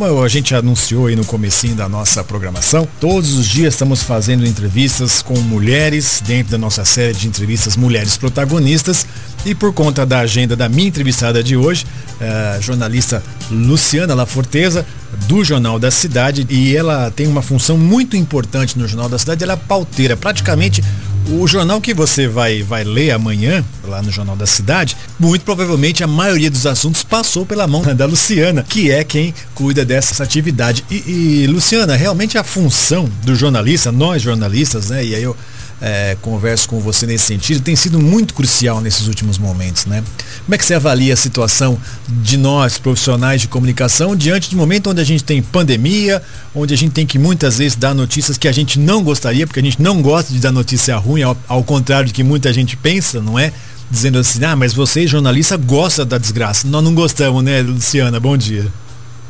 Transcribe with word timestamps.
Como 0.00 0.22
a 0.22 0.28
gente 0.28 0.54
anunciou 0.54 1.08
aí 1.08 1.14
no 1.14 1.26
comecinho 1.26 1.74
da 1.74 1.86
nossa 1.86 2.24
programação, 2.24 2.88
todos 2.98 3.34
os 3.34 3.46
dias 3.46 3.74
estamos 3.74 4.02
fazendo 4.02 4.46
entrevistas 4.46 5.20
com 5.20 5.38
mulheres 5.38 6.22
dentro 6.26 6.52
da 6.52 6.56
nossa 6.56 6.86
série 6.86 7.12
de 7.12 7.28
entrevistas 7.28 7.76
Mulheres 7.76 8.16
Protagonistas. 8.16 9.06
E 9.44 9.54
por 9.54 9.74
conta 9.74 10.06
da 10.06 10.20
agenda 10.20 10.56
da 10.56 10.70
minha 10.70 10.88
entrevistada 10.88 11.42
de 11.42 11.54
hoje, 11.54 11.84
a 12.18 12.24
eh, 12.24 12.58
jornalista 12.62 13.22
Luciana 13.50 14.14
Laforteza, 14.14 14.86
do 15.28 15.44
Jornal 15.44 15.78
da 15.78 15.90
Cidade, 15.90 16.46
e 16.48 16.74
ela 16.74 17.10
tem 17.10 17.26
uma 17.26 17.42
função 17.42 17.76
muito 17.76 18.16
importante 18.16 18.78
no 18.78 18.88
Jornal 18.88 19.10
da 19.10 19.18
Cidade, 19.18 19.44
ela 19.44 19.52
é 19.52 19.56
pauteira, 19.56 20.16
praticamente 20.16 20.82
o 21.28 21.46
jornal 21.46 21.80
que 21.80 21.94
você 21.94 22.26
vai, 22.26 22.62
vai 22.62 22.84
ler 22.84 23.10
amanhã, 23.12 23.64
lá 23.84 24.02
no 24.02 24.10
Jornal 24.10 24.36
da 24.36 24.46
Cidade, 24.46 24.96
muito 25.18 25.44
provavelmente 25.44 26.02
a 26.02 26.06
maioria 26.06 26.50
dos 26.50 26.66
assuntos 26.66 27.02
passou 27.02 27.44
pela 27.46 27.66
mão 27.66 27.82
da 27.94 28.06
Luciana, 28.06 28.64
que 28.68 28.90
é 28.90 29.04
quem 29.04 29.34
cuida 29.54 29.84
dessa 29.84 30.22
atividade. 30.22 30.84
E, 30.90 31.42
e 31.42 31.46
Luciana, 31.46 31.96
realmente 31.96 32.38
a 32.38 32.44
função 32.44 33.08
do 33.22 33.34
jornalista, 33.34 33.92
nós 33.92 34.22
jornalistas, 34.22 34.90
né? 34.90 35.04
E 35.04 35.14
aí 35.14 35.22
eu 35.22 35.36
é, 35.80 36.16
converso 36.20 36.68
com 36.68 36.78
você 36.78 37.06
nesse 37.06 37.24
sentido, 37.24 37.62
tem 37.62 37.74
sido 37.74 37.98
muito 37.98 38.34
crucial 38.34 38.80
nesses 38.80 39.06
últimos 39.06 39.38
momentos, 39.38 39.86
né? 39.86 40.04
Como 40.44 40.54
é 40.54 40.58
que 40.58 40.64
você 40.64 40.74
avalia 40.74 41.14
a 41.14 41.16
situação 41.16 41.78
de 42.08 42.36
nós, 42.36 42.76
profissionais 42.78 43.40
de 43.40 43.48
comunicação, 43.48 44.14
diante 44.14 44.50
de 44.50 44.56
um 44.56 44.58
momento 44.58 44.90
onde 44.90 45.00
a 45.00 45.04
gente 45.04 45.24
tem 45.24 45.42
pandemia, 45.42 46.22
onde 46.54 46.74
a 46.74 46.76
gente 46.76 46.92
tem 46.92 47.06
que 47.06 47.18
muitas 47.18 47.58
vezes 47.58 47.76
dar 47.76 47.94
notícias 47.94 48.36
que 48.36 48.46
a 48.46 48.52
gente 48.52 48.78
não 48.78 49.02
gostaria, 49.02 49.46
porque 49.46 49.60
a 49.60 49.62
gente 49.62 49.80
não 49.80 50.02
gosta 50.02 50.32
de 50.32 50.38
dar 50.38 50.52
notícia 50.52 50.96
ruim, 50.96 51.22
ao, 51.22 51.36
ao 51.48 51.64
contrário 51.64 52.06
de 52.06 52.12
que 52.12 52.22
muita 52.22 52.52
gente 52.52 52.76
pensa, 52.76 53.20
não 53.20 53.38
é? 53.38 53.52
Dizendo 53.90 54.18
assim, 54.18 54.44
ah, 54.44 54.54
mas 54.54 54.72
você, 54.72 55.06
jornalista, 55.06 55.56
gosta 55.56 56.04
da 56.04 56.16
desgraça. 56.16 56.68
Nós 56.68 56.84
não 56.84 56.94
gostamos, 56.94 57.42
né, 57.42 57.60
Luciana? 57.62 58.20
Bom 58.20 58.36
dia. 58.36 58.66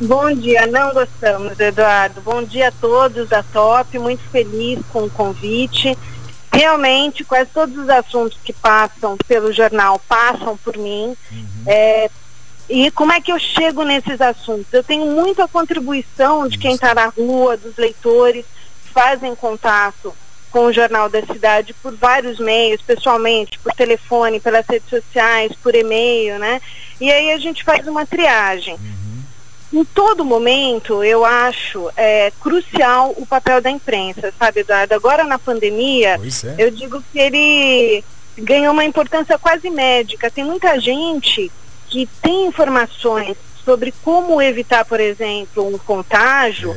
Bom 0.00 0.32
dia, 0.34 0.66
não 0.66 0.94
gostamos, 0.94 1.60
Eduardo. 1.60 2.22
Bom 2.22 2.42
dia 2.42 2.68
a 2.68 2.72
todos 2.72 3.28
da 3.28 3.42
Top, 3.42 3.98
muito 3.98 4.22
feliz 4.32 4.78
com 4.90 5.04
o 5.04 5.10
convite. 5.10 5.96
Realmente, 6.52 7.24
quase 7.24 7.50
todos 7.52 7.76
os 7.76 7.88
assuntos 7.88 8.38
que 8.42 8.52
passam 8.52 9.16
pelo 9.28 9.52
jornal 9.52 10.00
passam 10.08 10.56
por 10.56 10.76
mim. 10.76 11.16
Uhum. 11.30 11.46
É, 11.66 12.10
e 12.68 12.90
como 12.90 13.12
é 13.12 13.20
que 13.20 13.32
eu 13.32 13.38
chego 13.38 13.84
nesses 13.84 14.20
assuntos? 14.20 14.72
Eu 14.72 14.82
tenho 14.82 15.06
muita 15.06 15.46
contribuição 15.46 16.48
de 16.48 16.58
quem 16.58 16.74
está 16.74 16.94
na 16.94 17.06
rua, 17.06 17.56
dos 17.56 17.76
leitores, 17.76 18.44
fazem 18.92 19.34
contato 19.34 20.14
com 20.50 20.66
o 20.66 20.72
Jornal 20.72 21.08
da 21.08 21.24
Cidade 21.24 21.72
por 21.74 21.94
vários 21.94 22.40
meios, 22.40 22.82
pessoalmente, 22.82 23.58
por 23.60 23.72
telefone, 23.72 24.40
pelas 24.40 24.66
redes 24.66 24.88
sociais, 24.88 25.52
por 25.62 25.74
e-mail, 25.74 26.40
né? 26.40 26.60
E 27.00 27.10
aí 27.10 27.30
a 27.30 27.38
gente 27.38 27.62
faz 27.62 27.86
uma 27.86 28.04
triagem. 28.04 28.74
Uhum 28.74 28.99
em 29.72 29.84
todo 29.84 30.24
momento, 30.24 31.04
eu 31.04 31.24
acho 31.24 31.90
é, 31.96 32.32
crucial 32.40 33.14
o 33.16 33.24
papel 33.24 33.60
da 33.60 33.70
imprensa, 33.70 34.32
sabe, 34.38 34.60
Eduardo? 34.60 34.94
Agora 34.94 35.24
na 35.24 35.38
pandemia, 35.38 36.16
é. 36.16 36.54
eu 36.58 36.70
digo 36.70 37.02
que 37.12 37.18
ele 37.18 38.04
ganhou 38.36 38.72
uma 38.72 38.84
importância 38.84 39.38
quase 39.38 39.70
médica. 39.70 40.30
Tem 40.30 40.44
muita 40.44 40.78
gente 40.80 41.50
que 41.88 42.08
tem 42.20 42.46
informações 42.46 43.36
sobre 43.64 43.92
como 44.02 44.40
evitar, 44.42 44.84
por 44.84 44.98
exemplo, 44.98 45.66
um 45.66 45.78
contágio 45.78 46.74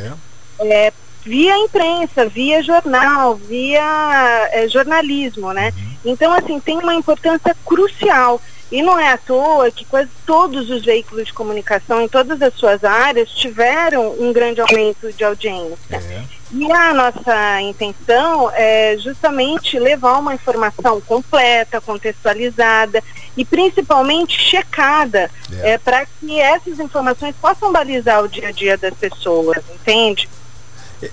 é. 0.59 0.87
É, 0.87 0.93
via 1.23 1.57
imprensa, 1.57 2.27
via 2.27 2.61
jornal, 2.61 3.35
via 3.35 4.49
é, 4.51 4.67
jornalismo, 4.67 5.51
né? 5.51 5.73
Uhum. 5.75 6.11
Então, 6.11 6.33
assim, 6.33 6.59
tem 6.59 6.77
uma 6.77 6.93
importância 6.93 7.55
crucial. 7.65 8.41
E 8.73 8.81
não 8.81 8.99
é 8.99 9.07
à 9.09 9.17
toa 9.19 9.69
que 9.69 9.85
quase 9.85 10.09
todos 10.25 10.67
os 10.71 10.83
veículos 10.83 11.27
de 11.27 11.33
comunicação 11.33 12.01
em 12.01 12.07
todas 12.07 12.41
as 12.41 12.55
suas 12.55 12.83
áreas 12.83 13.29
tiveram 13.29 14.15
um 14.19 14.33
grande 14.33 14.61
aumento 14.61 15.13
de 15.13 15.23
audiência. 15.23 15.77
É. 15.91 16.23
E 16.51 16.71
a 16.71 16.91
nossa 16.91 17.61
intenção 17.61 18.49
é 18.51 18.97
justamente 18.97 19.77
levar 19.77 20.17
uma 20.17 20.33
informação 20.33 20.99
completa, 21.01 21.79
contextualizada 21.79 23.03
e 23.37 23.45
principalmente 23.45 24.41
checada 24.41 25.29
é. 25.61 25.73
é 25.73 25.77
para 25.77 26.03
que 26.07 26.41
essas 26.41 26.79
informações 26.79 27.35
possam 27.39 27.71
balizar 27.71 28.23
o 28.23 28.27
dia 28.27 28.47
a 28.47 28.51
dia 28.51 28.75
das 28.75 28.95
pessoas, 28.95 29.63
entende? 29.71 30.27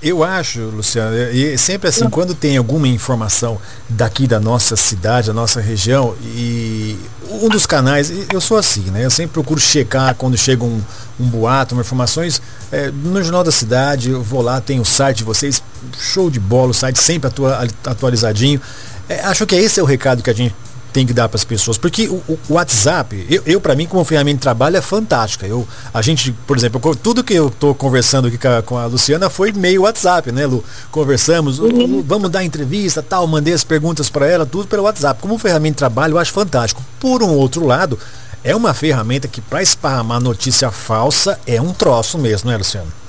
Eu 0.02 0.22
acho, 0.22 0.60
Luciano, 0.60 1.16
e 1.16 1.56
sempre 1.56 1.88
assim, 1.88 2.08
quando 2.10 2.34
tem 2.34 2.56
alguma 2.56 2.86
informação 2.86 3.58
daqui 3.88 4.26
da 4.26 4.38
nossa 4.38 4.76
cidade, 4.76 5.28
da 5.28 5.32
nossa 5.32 5.60
região, 5.60 6.14
e 6.22 6.98
um 7.30 7.48
dos 7.48 7.66
canais, 7.66 8.12
eu 8.32 8.40
sou 8.40 8.56
assim, 8.56 8.90
né? 8.90 9.04
Eu 9.04 9.10
sempre 9.10 9.32
procuro 9.32 9.60
checar 9.60 10.14
quando 10.14 10.36
chega 10.36 10.64
um, 10.64 10.82
um 11.18 11.26
boato, 11.26 11.74
uma 11.74 11.82
informações. 11.82 12.42
É, 12.70 12.90
no 12.90 13.22
Jornal 13.22 13.44
da 13.44 13.52
Cidade, 13.52 14.10
eu 14.10 14.22
vou 14.22 14.42
lá, 14.42 14.60
tem 14.60 14.80
o 14.80 14.84
site 14.84 15.18
de 15.18 15.24
vocês, 15.24 15.62
show 15.98 16.30
de 16.30 16.40
bola, 16.40 16.70
o 16.70 16.74
site 16.74 16.98
sempre 16.98 17.28
atua, 17.28 17.66
atualizadinho. 17.84 18.60
É, 19.08 19.20
acho 19.22 19.46
que 19.46 19.56
esse 19.56 19.80
é 19.80 19.82
o 19.82 19.86
recado 19.86 20.22
que 20.22 20.30
a 20.30 20.34
gente 20.34 20.54
tem 20.92 21.06
que 21.06 21.12
dar 21.12 21.28
para 21.28 21.36
as 21.36 21.44
pessoas. 21.44 21.78
Porque 21.78 22.08
o, 22.08 22.22
o 22.26 22.38
WhatsApp, 22.50 23.26
eu, 23.28 23.42
eu 23.46 23.60
para 23.60 23.74
mim, 23.74 23.86
como 23.86 24.04
ferramenta 24.04 24.36
de 24.36 24.42
trabalho, 24.42 24.76
é 24.76 24.80
fantástica. 24.80 25.46
Eu, 25.46 25.66
a 25.92 26.02
gente, 26.02 26.32
por 26.46 26.56
exemplo, 26.56 26.80
tudo 26.96 27.24
que 27.24 27.34
eu 27.34 27.48
estou 27.48 27.74
conversando 27.74 28.28
aqui 28.28 28.38
com 28.38 28.48
a, 28.48 28.62
com 28.62 28.78
a, 28.78 28.86
Luciana 28.86 29.30
foi 29.30 29.52
meio 29.52 29.82
WhatsApp, 29.82 30.32
né, 30.32 30.46
Lu? 30.46 30.64
Conversamos, 30.90 31.58
uhum. 31.58 32.02
vamos 32.06 32.30
dar 32.30 32.44
entrevista, 32.44 33.02
tal, 33.02 33.26
mandei 33.26 33.54
as 33.54 33.64
perguntas 33.64 34.10
para 34.10 34.26
ela, 34.26 34.46
tudo 34.46 34.68
pelo 34.68 34.82
WhatsApp. 34.84 35.20
Como 35.20 35.38
ferramenta 35.38 35.72
de 35.72 35.78
trabalho, 35.78 36.14
eu 36.14 36.18
acho 36.18 36.32
fantástico. 36.32 36.82
Por 36.98 37.22
um 37.22 37.30
outro 37.30 37.66
lado, 37.66 37.98
é 38.42 38.54
uma 38.54 38.72
ferramenta 38.72 39.28
que 39.28 39.40
para 39.40 39.62
esparramar 39.62 40.20
notícia 40.20 40.70
falsa 40.70 41.38
é 41.46 41.60
um 41.60 41.72
troço 41.72 42.18
mesmo, 42.18 42.50
né, 42.50 42.56
Luciana? 42.56 42.99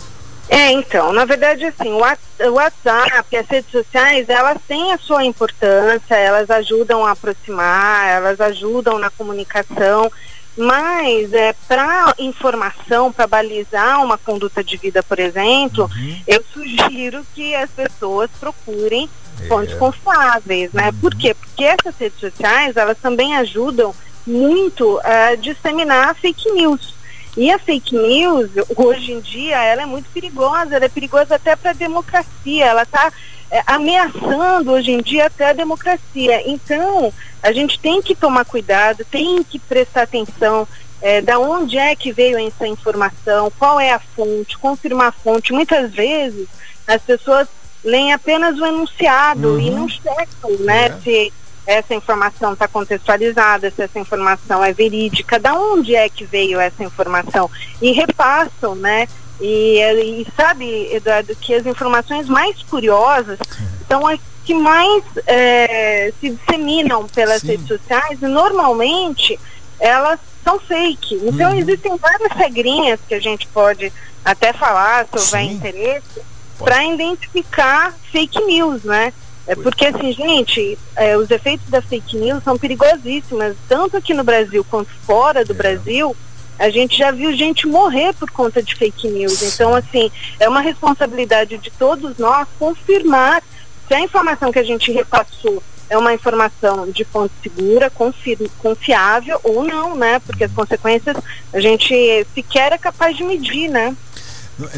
É, 0.51 0.69
então, 0.73 1.13
na 1.13 1.23
verdade, 1.23 1.63
assim, 1.63 1.94
o 1.94 2.51
WhatsApp, 2.51 3.38
as 3.38 3.47
redes 3.47 3.72
sociais, 3.72 4.28
elas 4.28 4.57
têm 4.67 4.91
a 4.91 4.97
sua 4.97 5.23
importância, 5.23 6.13
elas 6.13 6.51
ajudam 6.51 7.06
a 7.06 7.12
aproximar, 7.12 8.09
elas 8.09 8.41
ajudam 8.41 9.00
na 9.00 9.09
comunicação, 9.09 10.12
mas 10.57 11.31
é, 11.31 11.53
para 11.69 12.13
informação, 12.19 13.13
para 13.13 13.28
balizar 13.28 14.03
uma 14.03 14.17
conduta 14.17 14.62
de 14.62 14.75
vida, 14.75 15.01
por 15.01 15.19
exemplo, 15.19 15.85
uhum. 15.85 16.22
eu 16.28 16.44
sugiro 16.51 17.25
que 17.33 17.56
as 17.56 17.69
pessoas 17.69 18.29
procurem 18.38 19.09
é. 19.41 19.47
fontes 19.47 19.73
confiáveis, 19.75 20.73
né? 20.73 20.88
Uhum. 20.88 21.00
Por 21.00 21.16
quê? 21.16 21.33
Porque 21.33 21.63
essas 21.63 21.95
redes 21.97 22.19
sociais, 22.19 22.75
elas 22.75 22.97
também 22.97 23.38
ajudam 23.38 23.95
muito 24.28 25.00
a 25.01 25.35
disseminar 25.35 26.13
fake 26.16 26.51
news. 26.51 26.94
E 27.38 27.50
a 27.50 27.58
fake 27.58 27.96
news, 27.96 28.50
hoje 28.75 29.14
em 29.14 29.19
dia, 29.22 29.58
ela 29.64 29.84
é 29.84 29.86
muito 29.86 30.09
perigosa, 30.09 30.75
ela 30.75 30.86
é 30.86 30.90
perigosa 30.90 31.36
até 31.36 31.56
para 31.56 31.72
a 31.72 31.74
democracia, 31.74 32.66
ela 32.66 32.84
está 32.84 33.12
é, 33.50 33.64
ameaçando 33.66 34.72
hoje 34.72 34.92
em 34.92 35.02
dia 35.02 35.28
até 35.28 35.50
a 35.50 35.53
democracia. 35.53 36.42
Então, 36.50 37.14
a 37.42 37.52
gente 37.52 37.80
tem 37.80 38.02
que 38.02 38.16
tomar 38.16 38.46
cuidado, 38.46 39.06
tem 39.06 39.44
que 39.44 39.59
prestar 39.59 40.03
atenção 40.03 40.68
é, 41.02 41.22
da 41.22 41.40
onde 41.40 41.78
é 41.78 41.96
que 41.96 42.12
veio 42.12 42.38
essa 42.38 42.68
informação, 42.68 43.52
qual 43.58 43.80
é 43.80 43.92
a 43.92 44.00
fonte, 44.00 44.58
confirmar 44.58 45.08
a 45.08 45.12
fonte. 45.12 45.53
Muitas 45.53 45.92
vezes 45.92 46.48
as 46.88 47.02
pessoas 47.02 47.48
leem 47.84 48.13
apenas 48.13 48.59
o 48.59 48.66
enunciado 48.66 49.53
uhum. 49.53 49.59
e 49.59 49.72
não 49.72 49.90
checam 49.90 50.52
né, 50.59 50.86
é. 50.86 50.98
se 51.02 51.34
essa 51.66 51.94
informação 51.94 52.53
está 52.53 52.67
contextualizada, 52.67 53.72
se 53.72 53.81
essa 53.81 53.99
informação 53.99 54.63
é 54.63 54.73
verídica, 54.73 55.39
da 55.39 55.53
onde 55.53 55.95
é 55.95 56.09
que 56.09 56.25
veio 56.25 56.59
essa 56.59 56.83
informação 56.83 57.49
e 57.81 57.91
repassam, 57.91 58.75
né? 58.75 59.07
E, 59.39 59.79
e 59.79 60.27
sabe, 60.35 60.94
Eduardo, 60.94 61.35
que 61.35 61.53
as 61.53 61.66
informações 61.66 62.27
mais 62.27 62.61
curiosas 62.63 63.39
são 63.88 64.05
as 64.05 64.19
que 64.44 64.53
mais 64.53 65.03
é, 65.27 66.12
se 66.19 66.31
disseminam 66.31 67.07
pelas 67.07 67.41
Sim. 67.41 67.47
redes 67.47 67.68
sociais 67.68 68.21
e 68.21 68.27
normalmente 68.27 69.39
elas 69.80 70.19
são 70.44 70.59
fake. 70.59 71.15
Então 71.24 71.51
uhum. 71.51 71.59
existem 71.59 71.95
várias 71.97 72.31
regrinhas 72.33 73.00
que 73.07 73.13
a 73.13 73.19
gente 73.19 73.47
pode 73.47 73.91
até 74.25 74.53
falar 74.53 75.06
se 75.06 75.18
houver 75.18 75.47
Sim. 75.47 75.53
interesse 75.53 76.21
para 76.57 76.83
identificar 76.86 77.94
fake 78.12 78.44
news, 78.45 78.83
né? 78.83 79.13
É 79.47 79.55
porque, 79.55 79.85
assim, 79.85 80.11
gente, 80.11 80.77
é, 80.95 81.17
os 81.17 81.29
efeitos 81.31 81.67
da 81.69 81.81
fake 81.81 82.17
news 82.17 82.43
são 82.43 82.57
perigosíssimos, 82.57 83.55
tanto 83.67 83.97
aqui 83.97 84.13
no 84.13 84.23
Brasil 84.23 84.65
quanto 84.69 84.89
fora 85.05 85.43
do 85.43 85.53
é. 85.53 85.55
Brasil. 85.55 86.15
A 86.59 86.69
gente 86.69 86.95
já 86.95 87.09
viu 87.11 87.33
gente 87.33 87.65
morrer 87.65 88.13
por 88.13 88.29
conta 88.29 88.61
de 88.61 88.75
fake 88.75 89.09
news. 89.09 89.41
Então, 89.41 89.73
assim, 89.73 90.11
é 90.39 90.47
uma 90.47 90.61
responsabilidade 90.61 91.57
de 91.57 91.71
todos 91.71 92.17
nós 92.19 92.47
confirmar 92.59 93.41
se 93.88 93.93
a 93.95 93.99
informação 93.99 94.51
que 94.51 94.59
a 94.59 94.63
gente 94.63 94.91
repassou 94.91 95.61
é 95.91 95.97
uma 95.97 96.13
informação 96.13 96.89
de 96.89 97.03
fonte 97.03 97.33
segura, 97.43 97.89
confi 97.89 98.38
confiável 98.59 99.38
ou 99.43 99.61
não, 99.61 99.93
né? 99.93 100.19
Porque 100.19 100.45
as 100.45 100.51
consequências 100.51 101.17
a 101.51 101.59
gente 101.59 102.25
sequer 102.33 102.71
é 102.71 102.77
capaz 102.77 103.17
de 103.17 103.25
medir, 103.25 103.69
né? 103.69 103.93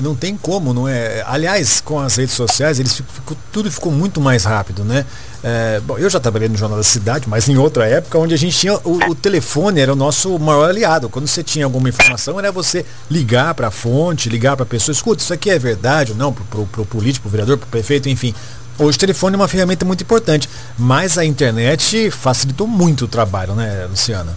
Não 0.01 0.15
tem 0.15 0.37
como, 0.37 0.73
não 0.73 0.87
é? 0.87 1.23
Aliás, 1.25 1.81
com 1.81 1.99
as 1.99 2.15
redes 2.15 2.35
sociais, 2.35 2.79
eles 2.79 2.93
ficou, 2.95 3.37
tudo 3.51 3.71
ficou 3.71 3.91
muito 3.91 4.21
mais 4.21 4.43
rápido, 4.43 4.83
né? 4.83 5.05
É, 5.43 5.81
bom, 5.81 5.97
eu 5.97 6.09
já 6.09 6.19
trabalhei 6.19 6.47
no 6.47 6.55
Jornal 6.55 6.77
da 6.77 6.83
Cidade, 6.83 7.27
mas 7.27 7.49
em 7.49 7.57
outra 7.57 7.85
época, 7.85 8.17
onde 8.17 8.33
a 8.33 8.37
gente 8.37 8.57
tinha 8.57 8.75
o, 8.75 9.09
o 9.09 9.15
telefone 9.15 9.81
era 9.81 9.91
o 9.91 9.95
nosso 9.95 10.39
maior 10.39 10.69
aliado. 10.69 11.09
Quando 11.09 11.27
você 11.27 11.43
tinha 11.43 11.65
alguma 11.65 11.89
informação, 11.89 12.39
era 12.39 12.51
você 12.51 12.85
ligar 13.11 13.53
para 13.53 13.67
a 13.67 13.71
fonte, 13.71 14.29
ligar 14.29 14.55
para 14.55 14.63
a 14.63 14.67
pessoa, 14.67 14.93
escuta, 14.93 15.21
isso 15.21 15.33
aqui 15.33 15.49
é 15.49 15.59
verdade 15.59 16.13
ou 16.13 16.17
não, 16.17 16.31
para 16.31 16.61
o 16.61 16.85
político, 16.85 17.23
pro 17.23 17.31
vereador, 17.31 17.57
para 17.57 17.67
o 17.67 17.69
prefeito, 17.69 18.07
enfim. 18.07 18.33
Hoje 18.79 18.97
o 18.97 18.99
telefone 18.99 19.35
é 19.35 19.37
uma 19.37 19.47
ferramenta 19.47 19.85
muito 19.85 20.01
importante, 20.01 20.49
mas 20.77 21.17
a 21.17 21.25
internet 21.25 22.09
facilitou 22.09 22.65
muito 22.65 23.05
o 23.05 23.07
trabalho, 23.07 23.53
né, 23.53 23.85
Luciana? 23.89 24.33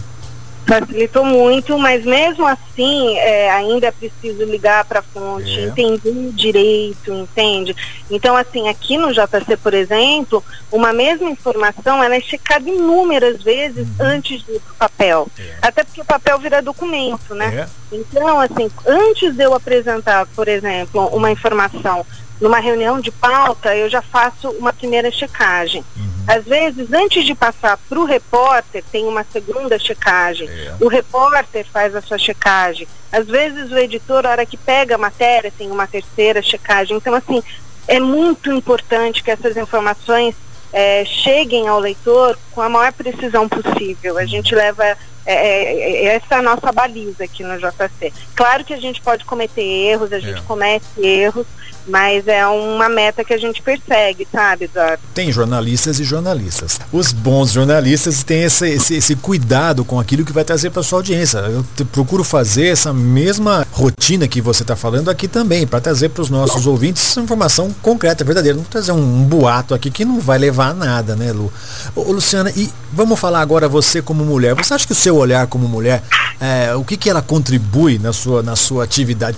Facilitou 0.67 1.25
muito, 1.25 1.79
mas 1.79 2.05
mesmo 2.05 2.45
assim 2.45 3.17
é, 3.19 3.51
ainda 3.53 3.87
é 3.87 3.91
preciso 3.93 4.45
ligar 4.45 4.85
para 4.85 4.99
a 4.99 5.03
fonte, 5.03 5.61
é. 5.61 5.67
entender 5.67 6.33
direito, 6.33 7.13
entende? 7.13 7.75
Então, 8.11 8.37
assim, 8.37 8.69
aqui 8.69 8.99
no 8.99 9.13
JC, 9.13 9.57
por 9.63 9.73
exemplo, 9.73 10.43
uma 10.73 10.93
mesma 10.93 11.31
informação 11.31 12.03
ela 12.03 12.17
é 12.17 12.21
checada 12.21 12.69
inúmeras 12.69 13.43
vezes 13.43 13.87
uhum. 13.99 14.07
antes 14.07 14.45
de 14.45 14.53
ir 14.53 14.61
para 14.61 14.73
o 14.73 14.77
papel. 14.77 15.29
É. 15.39 15.55
Até 15.63 15.85
porque 15.85 16.01
o 16.01 16.05
papel 16.05 16.39
vira 16.41 16.61
documento, 16.61 17.33
né? 17.33 17.69
É. 17.93 17.97
Então, 17.97 18.41
assim, 18.41 18.69
antes 18.85 19.37
de 19.37 19.45
eu 19.45 19.55
apresentar, 19.55 20.27
por 20.35 20.49
exemplo, 20.49 21.07
uma 21.15 21.31
informação 21.31 22.05
numa 22.41 22.59
reunião 22.59 23.00
de 23.00 23.11
pauta, 23.11 23.75
eu 23.75 23.88
já 23.88 24.03
faço 24.03 24.50
uma 24.50 24.73
primeira 24.73 25.11
checagem. 25.11 25.85
Uhum. 25.97 26.17
Às 26.27 26.44
vezes, 26.44 26.93
antes 26.93 27.25
de 27.25 27.35
passar 27.35 27.79
para 27.88 27.99
o 27.99 28.05
repórter, 28.05 28.83
tem 28.91 29.05
uma 29.06 29.25
segunda 29.25 29.79
checagem. 29.79 30.49
É. 30.49 30.75
O 30.81 30.88
repórter 30.88 31.65
faz 31.73 31.94
a 31.94 32.03
sua 32.03 32.19
checagem. 32.19 32.87
Às 33.12 33.27
vezes, 33.27 33.71
o 33.71 33.79
editor, 33.79 34.25
na 34.25 34.31
hora 34.31 34.47
que 34.47 34.56
pega 34.56 34.97
a 34.97 34.99
matéria, 34.99 35.53
tem 35.56 35.71
uma 35.71 35.87
terceira 35.87 36.43
checagem. 36.43 36.97
Então, 36.97 37.15
assim, 37.15 37.43
é 37.87 38.00
muito 38.00 38.50
importante 38.50 39.23
que 39.23 39.31
essas 39.31 39.56
informações 39.56 40.35
é, 40.73 41.05
cheguem 41.05 41.69
ao 41.69 41.79
leitor 41.79 42.37
com 42.50 42.61
a 42.61 42.69
maior 42.69 42.93
precisão 42.93 43.49
possível. 43.49 44.19
A 44.19 44.27
gente 44.27 44.55
leva 44.55 44.97
é, 45.26 45.34
é, 45.34 46.05
é 46.06 46.17
essa 46.17 46.37
é 46.37 46.38
a 46.38 46.43
nossa 46.43 46.73
baliza 46.73 47.25
aqui 47.25 47.43
no 47.43 47.58
JC. 47.58 48.12
Claro 48.34 48.64
que 48.64 48.73
a 48.73 48.81
gente 48.81 49.00
pode 49.02 49.25
cometer 49.25 49.62
erros, 49.62 50.12
a 50.12 50.20
gente 50.20 50.38
é. 50.38 50.43
comete 50.43 50.87
erros, 51.02 51.46
mas 51.87 52.26
é 52.26 52.46
uma 52.46 52.88
meta 52.88 53.25
que 53.25 53.32
a 53.32 53.38
gente 53.38 53.62
persegue, 53.62 54.26
sabe, 54.31 54.64
Eduardo? 54.64 55.02
Tem 55.14 55.31
jornalistas 55.31 56.00
e 56.00 56.05
jornalistas. 56.05 56.81
Os 56.93 57.12
bons 57.12 57.52
jornalistas 57.52 58.25
têm 58.25 58.43
esse, 58.43 58.69
esse, 58.69 58.94
esse 58.96 59.17
cuidado 59.17 59.84
com 59.84 60.00
aquilo 60.00 60.25
que 60.25 60.32
vai 60.32 60.44
trazer 60.44 60.70
para 60.70 60.82
sua 60.82 60.99
audiência. 60.99 61.38
Eu 61.38 61.64
te, 61.76 61.84
procuro 61.84 62.25
fazer 62.25 62.69
essa 62.69 62.93
mesma 62.93 63.67
rotina 63.73 64.26
que 64.26 64.40
você 64.40 64.62
está 64.62 64.75
falando 64.75 65.11
aqui 65.11 65.28
também, 65.28 65.67
para 65.67 65.81
trazer 65.81 66.08
para 66.08 66.23
os 66.23 66.31
nossos 66.31 66.67
ouvintes 66.67 67.17
informação 67.17 67.75
concreta, 67.82 68.25
verdadeira. 68.25 68.56
Não 68.56 68.64
trazer 68.64 68.93
um, 68.93 69.20
um, 69.20 69.25
boato 69.25 69.75
aqui 69.75 69.90
que 69.90 70.05
não 70.05 70.20
vai 70.20 70.38
levar 70.38 70.70
a 70.70 70.75
nada, 70.75 71.14
né, 71.14 71.32
Lu? 71.32 71.52
Ô, 71.94 72.12
Luciana, 72.12 72.52
e 72.56 72.69
vamos 72.93 73.19
falar 73.19 73.40
agora 73.40 73.69
você 73.69 74.02
como 74.02 74.25
mulher. 74.25 74.55
Você 74.55 74.75
acha 74.75 74.87
que 74.87 74.93
o 74.93 74.96
seu 74.96 75.16
olhar 75.17 75.47
como 75.47 75.69
mulher, 75.69 76.03
é, 76.41 76.75
o 76.75 76.85
que, 76.85 76.97
que 76.97 77.09
ela 77.11 77.23
contribui 77.23 77.99
na 77.99 78.13
sua, 78.13 78.43
na 78.43 78.57
sua 78.57 78.85
atividade 78.85 79.37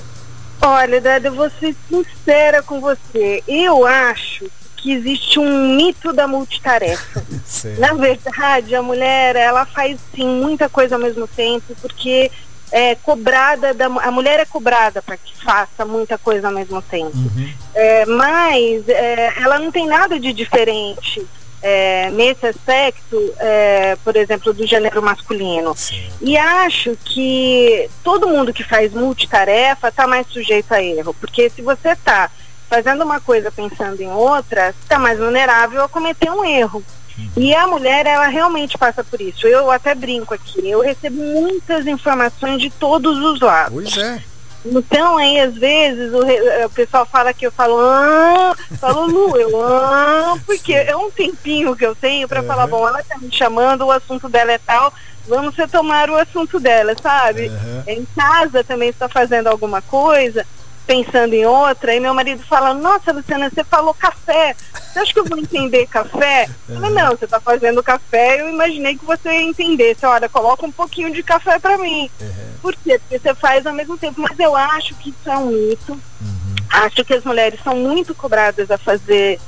Olha, 0.60 1.00
Dada, 1.00 1.28
eu 1.28 1.34
vou 1.34 1.50
ser 1.50 1.74
sincera 1.88 2.62
com 2.62 2.80
você. 2.80 3.42
Eu 3.46 3.86
acho 3.86 4.46
que 4.76 4.92
existe 4.92 5.38
um 5.38 5.76
mito 5.76 6.12
da 6.12 6.26
multitarefa. 6.26 7.22
Na 7.78 7.94
verdade, 7.94 8.74
a 8.74 8.82
mulher, 8.82 9.36
ela 9.36 9.64
faz 9.64 9.98
sim 10.14 10.26
muita 10.26 10.68
coisa 10.68 10.96
ao 10.96 11.00
mesmo 11.00 11.26
tempo, 11.26 11.74
porque 11.80 12.30
é 12.70 12.94
cobrada 12.96 13.72
da, 13.72 13.86
a 13.86 14.10
mulher 14.10 14.40
é 14.40 14.44
cobrada 14.44 15.00
para 15.00 15.16
que 15.16 15.34
faça 15.42 15.84
muita 15.84 16.18
coisa 16.18 16.48
ao 16.48 16.54
mesmo 16.54 16.82
tempo. 16.82 17.16
Uhum. 17.16 17.52
É, 17.74 18.04
mas 18.06 18.88
é, 18.88 19.32
ela 19.40 19.58
não 19.58 19.72
tem 19.72 19.86
nada 19.86 20.18
de 20.18 20.32
diferente 20.32 21.26
é, 21.62 22.10
nesse 22.10 22.46
aspecto, 22.46 23.34
é, 23.38 23.96
por 24.04 24.16
exemplo, 24.16 24.52
do 24.52 24.66
gênero 24.66 25.02
masculino. 25.02 25.74
Sim. 25.76 26.08
E 26.20 26.36
acho 26.36 26.96
que 27.04 27.88
todo 28.02 28.28
mundo 28.28 28.52
que 28.52 28.62
faz 28.62 28.92
multitarefa 28.92 29.88
está 29.88 30.06
mais 30.06 30.26
sujeito 30.28 30.72
a 30.72 30.82
erro, 30.82 31.14
porque 31.14 31.50
se 31.50 31.62
você 31.62 31.90
está 31.90 32.30
fazendo 32.68 33.02
uma 33.02 33.20
coisa 33.20 33.50
pensando 33.50 34.00
em 34.00 34.10
outra, 34.10 34.74
está 34.82 34.98
mais 34.98 35.18
vulnerável 35.18 35.82
a 35.82 35.88
cometer 35.88 36.30
um 36.30 36.44
erro. 36.44 36.84
Uhum. 37.18 37.28
E 37.36 37.54
a 37.54 37.66
mulher, 37.66 38.06
ela 38.06 38.28
realmente 38.28 38.78
passa 38.78 39.02
por 39.02 39.20
isso. 39.20 39.46
Eu 39.46 39.70
até 39.70 39.94
brinco 39.94 40.34
aqui, 40.34 40.68
eu 40.68 40.80
recebo 40.80 41.16
muitas 41.16 41.86
informações 41.86 42.60
de 42.60 42.70
todos 42.70 43.18
os 43.18 43.40
lados. 43.40 43.72
Pois 43.72 43.96
é. 43.96 44.22
Então, 44.64 45.16
aí, 45.16 45.38
às 45.38 45.54
vezes, 45.54 46.12
o, 46.12 46.22
eh, 46.24 46.66
o 46.66 46.70
pessoal 46.70 47.06
fala 47.06 47.32
que 47.32 47.46
eu 47.46 47.52
falo, 47.52 47.78
ah, 47.78 48.54
falo 48.80 49.06
Lu, 49.06 49.36
eu 49.36 49.62
ah, 49.64 50.36
porque 50.44 50.72
Sim. 50.72 50.88
é 50.88 50.96
um 50.96 51.10
tempinho 51.10 51.76
que 51.76 51.86
eu 51.86 51.94
tenho 51.94 52.28
para 52.28 52.40
uhum. 52.40 52.46
falar, 52.46 52.66
bom, 52.66 52.86
ela 52.86 53.02
tá 53.02 53.16
me 53.18 53.30
chamando, 53.30 53.86
o 53.86 53.92
assunto 53.92 54.28
dela 54.28 54.52
é 54.52 54.58
tal, 54.58 54.92
vamos 55.26 55.54
retomar 55.54 56.10
o 56.10 56.16
assunto 56.16 56.58
dela, 56.58 56.94
sabe? 57.00 57.48
Uhum. 57.48 57.82
Em 57.86 58.06
casa 58.16 58.64
também 58.64 58.88
está 58.88 59.08
fazendo 59.08 59.46
alguma 59.46 59.80
coisa, 59.80 60.44
pensando 60.88 61.34
em 61.34 61.44
outra, 61.44 61.94
e 61.94 62.00
meu 62.00 62.14
marido 62.14 62.42
fala, 62.44 62.72
nossa, 62.72 63.12
Luciana, 63.12 63.50
você 63.50 63.62
falou 63.62 63.92
café. 63.92 64.56
Você 64.72 64.98
acha 64.98 65.12
que 65.12 65.20
eu 65.20 65.24
vou 65.26 65.38
entender 65.38 65.86
café? 65.86 66.48
Eu 66.66 66.76
falei, 66.76 66.90
não, 66.94 67.10
você 67.10 67.26
está 67.26 67.38
fazendo 67.38 67.82
café, 67.82 68.40
eu 68.40 68.48
imaginei 68.48 68.96
que 68.96 69.04
você. 69.04 69.52
Você, 69.52 70.06
olha, 70.06 70.30
coloca 70.30 70.64
um 70.64 70.72
pouquinho 70.72 71.12
de 71.12 71.22
café 71.22 71.58
para 71.58 71.76
mim. 71.76 72.10
Uhum. 72.18 72.28
Por 72.62 72.74
quê? 72.74 72.98
Porque 72.98 73.18
você 73.18 73.34
faz 73.34 73.66
ao 73.66 73.74
mesmo 73.74 73.98
tempo. 73.98 74.18
Mas 74.22 74.38
eu 74.40 74.56
acho 74.56 74.94
que 74.94 75.10
isso 75.10 75.30
é 75.30 75.36
um 75.36 75.50
mito. 75.50 75.92
Uhum. 75.92 76.54
Acho 76.70 77.04
que 77.04 77.12
as 77.12 77.22
mulheres 77.22 77.60
são 77.62 77.76
muito 77.76 78.14
cobradas 78.14 78.70
a 78.70 78.78
fazer 78.78 79.38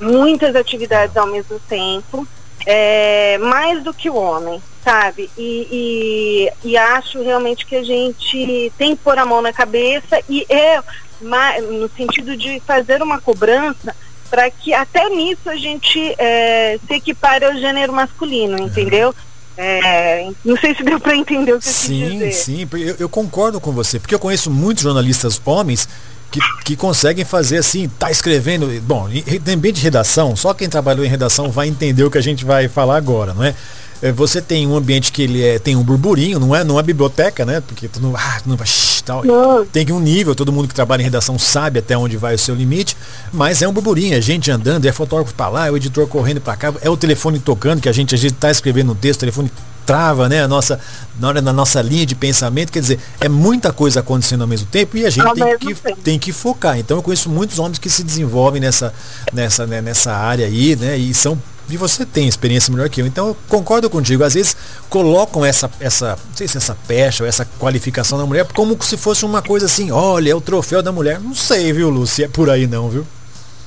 muitas 0.00 0.54
atividades 0.54 1.16
ao 1.16 1.26
mesmo 1.26 1.58
tempo. 1.68 2.26
É, 2.66 3.36
mais 3.38 3.82
do 3.82 3.92
que 3.92 4.08
o 4.08 4.14
homem, 4.14 4.62
sabe? 4.82 5.30
E, 5.36 5.68
e, 6.64 6.70
e, 6.70 6.76
acho 6.76 7.22
realmente 7.22 7.66
que 7.66 7.76
a 7.76 7.82
gente 7.82 8.72
tem 8.78 8.96
que 8.96 9.02
pôr 9.02 9.18
a 9.18 9.26
mão 9.26 9.42
na 9.42 9.52
cabeça 9.52 10.18
e 10.28 10.46
é 10.48 10.82
no 11.20 11.88
sentido 11.90 12.36
de 12.36 12.60
fazer 12.60 13.02
uma 13.02 13.20
cobrança 13.20 13.94
para 14.30 14.50
que 14.50 14.72
até 14.74 15.08
nisso 15.10 15.48
a 15.48 15.56
gente 15.56 16.14
é, 16.18 16.78
se 16.86 16.94
equipare 16.94 17.44
ao 17.44 17.54
gênero 17.54 17.92
masculino, 17.92 18.58
entendeu? 18.58 19.14
É, 19.56 20.28
não 20.44 20.56
sei 20.56 20.74
se 20.74 20.82
deu 20.82 20.98
para 20.98 21.14
entender 21.14 21.52
o 21.52 21.60
que 21.60 21.68
sim, 21.68 22.20
eu 22.20 22.32
Sim, 22.32 22.66
sim, 22.66 22.68
eu, 22.72 22.96
eu, 22.98 23.08
concordo 23.08 23.60
com 23.60 23.70
você, 23.70 24.00
porque 24.00 24.14
eu 24.14 24.18
conheço 24.18 24.50
muitos 24.50 24.82
jornalistas 24.82 25.40
homens 25.44 25.88
que, 26.34 26.64
que 26.64 26.76
conseguem 26.76 27.24
fazer 27.24 27.58
assim, 27.58 27.88
tá 27.88 28.10
escrevendo, 28.10 28.68
bom, 28.82 29.08
em 29.08 29.52
ambiente 29.52 29.76
de 29.76 29.82
redação, 29.82 30.34
só 30.34 30.52
quem 30.52 30.68
trabalhou 30.68 31.04
em 31.04 31.08
redação 31.08 31.48
vai 31.50 31.68
entender 31.68 32.02
o 32.02 32.10
que 32.10 32.18
a 32.18 32.22
gente 32.22 32.44
vai 32.44 32.66
falar 32.66 32.96
agora, 32.96 33.32
não 33.32 33.44
é? 33.44 33.54
É 34.04 34.12
você 34.12 34.42
tem 34.42 34.66
um 34.66 34.76
ambiente 34.76 35.10
que 35.10 35.22
ele 35.22 35.42
é, 35.42 35.58
tem 35.58 35.74
um 35.74 35.82
burburinho, 35.82 36.38
não 36.38 36.54
é, 36.54 36.62
não 36.62 36.78
é 36.78 36.82
biblioteca, 36.82 37.42
né? 37.46 37.62
Porque 37.66 37.88
tu 37.88 38.00
não, 38.00 38.14
ah, 38.14 38.38
tu 38.42 38.50
não 38.50 38.54
vai 38.54 38.68
tal. 39.02 39.24
Não. 39.24 39.64
Tem 39.64 39.90
um 39.90 39.98
nível, 39.98 40.34
todo 40.34 40.52
mundo 40.52 40.68
que 40.68 40.74
trabalha 40.74 41.00
em 41.00 41.04
redação 41.04 41.38
sabe 41.38 41.78
até 41.78 41.96
onde 41.96 42.18
vai 42.18 42.34
o 42.34 42.38
seu 42.38 42.54
limite, 42.54 42.94
mas 43.32 43.62
é 43.62 43.68
um 43.68 43.72
burburinho, 43.72 44.14
é 44.14 44.20
gente 44.20 44.50
andando, 44.50 44.84
é 44.84 44.92
fotógrafo 44.92 45.34
para 45.34 45.48
lá, 45.48 45.66
é 45.68 45.70
o 45.70 45.76
editor 45.78 46.06
correndo 46.06 46.38
para 46.38 46.54
cá, 46.54 46.74
é 46.82 46.90
o 46.90 46.98
telefone 46.98 47.38
tocando, 47.38 47.80
que 47.80 47.88
a 47.88 47.92
gente 47.92 48.14
a 48.14 48.18
gente 48.18 48.34
tá 48.34 48.50
escrevendo 48.50 48.92
um 48.92 48.94
texto, 48.94 49.16
o 49.16 49.20
telefone 49.20 49.50
trava, 49.86 50.28
né, 50.28 50.42
a 50.42 50.48
nossa, 50.48 50.78
na, 51.18 51.28
hora, 51.28 51.40
na 51.40 51.52
nossa 51.52 51.80
linha 51.80 52.04
de 52.04 52.14
pensamento, 52.14 52.70
quer 52.72 52.80
dizer, 52.80 53.00
é 53.18 53.28
muita 53.28 53.72
coisa 53.72 54.00
acontecendo 54.00 54.42
ao 54.42 54.46
mesmo 54.46 54.66
tempo 54.66 54.98
e 54.98 55.06
a 55.06 55.10
gente 55.10 55.32
tem 55.32 55.58
que, 55.58 55.74
tem 56.02 56.18
que 56.18 56.32
focar. 56.32 56.78
Então 56.78 56.98
eu 56.98 57.02
conheço 57.02 57.30
muitos 57.30 57.58
homens 57.58 57.78
que 57.78 57.88
se 57.88 58.02
desenvolvem 58.02 58.60
nessa, 58.60 58.92
nessa, 59.32 59.66
né, 59.66 59.80
nessa 59.80 60.12
área 60.12 60.46
aí, 60.46 60.76
né, 60.76 60.98
e 60.98 61.14
são 61.14 61.38
e 61.68 61.76
você 61.76 62.04
tem 62.04 62.28
experiência 62.28 62.72
melhor 62.72 62.88
que 62.88 63.00
eu. 63.00 63.06
Então 63.06 63.28
eu 63.28 63.36
concordo 63.48 63.88
contigo. 63.88 64.24
Às 64.24 64.34
vezes 64.34 64.56
colocam 64.88 65.44
essa, 65.44 65.70
essa, 65.80 66.10
não 66.10 66.36
sei 66.36 66.48
se 66.48 66.56
essa 66.56 66.76
pecha 66.86 67.24
ou 67.24 67.28
essa 67.28 67.44
qualificação 67.58 68.18
da 68.18 68.26
mulher 68.26 68.46
como 68.52 68.80
se 68.82 68.96
fosse 68.96 69.24
uma 69.24 69.42
coisa 69.42 69.66
assim, 69.66 69.90
olha, 69.90 70.30
é 70.30 70.34
o 70.34 70.40
troféu 70.40 70.82
da 70.82 70.92
mulher. 70.92 71.20
Não 71.20 71.34
sei, 71.34 71.72
viu, 71.72 71.88
Lúcia? 71.90 72.26
É 72.26 72.28
por 72.28 72.50
aí 72.50 72.66
não, 72.66 72.88
viu? 72.88 73.06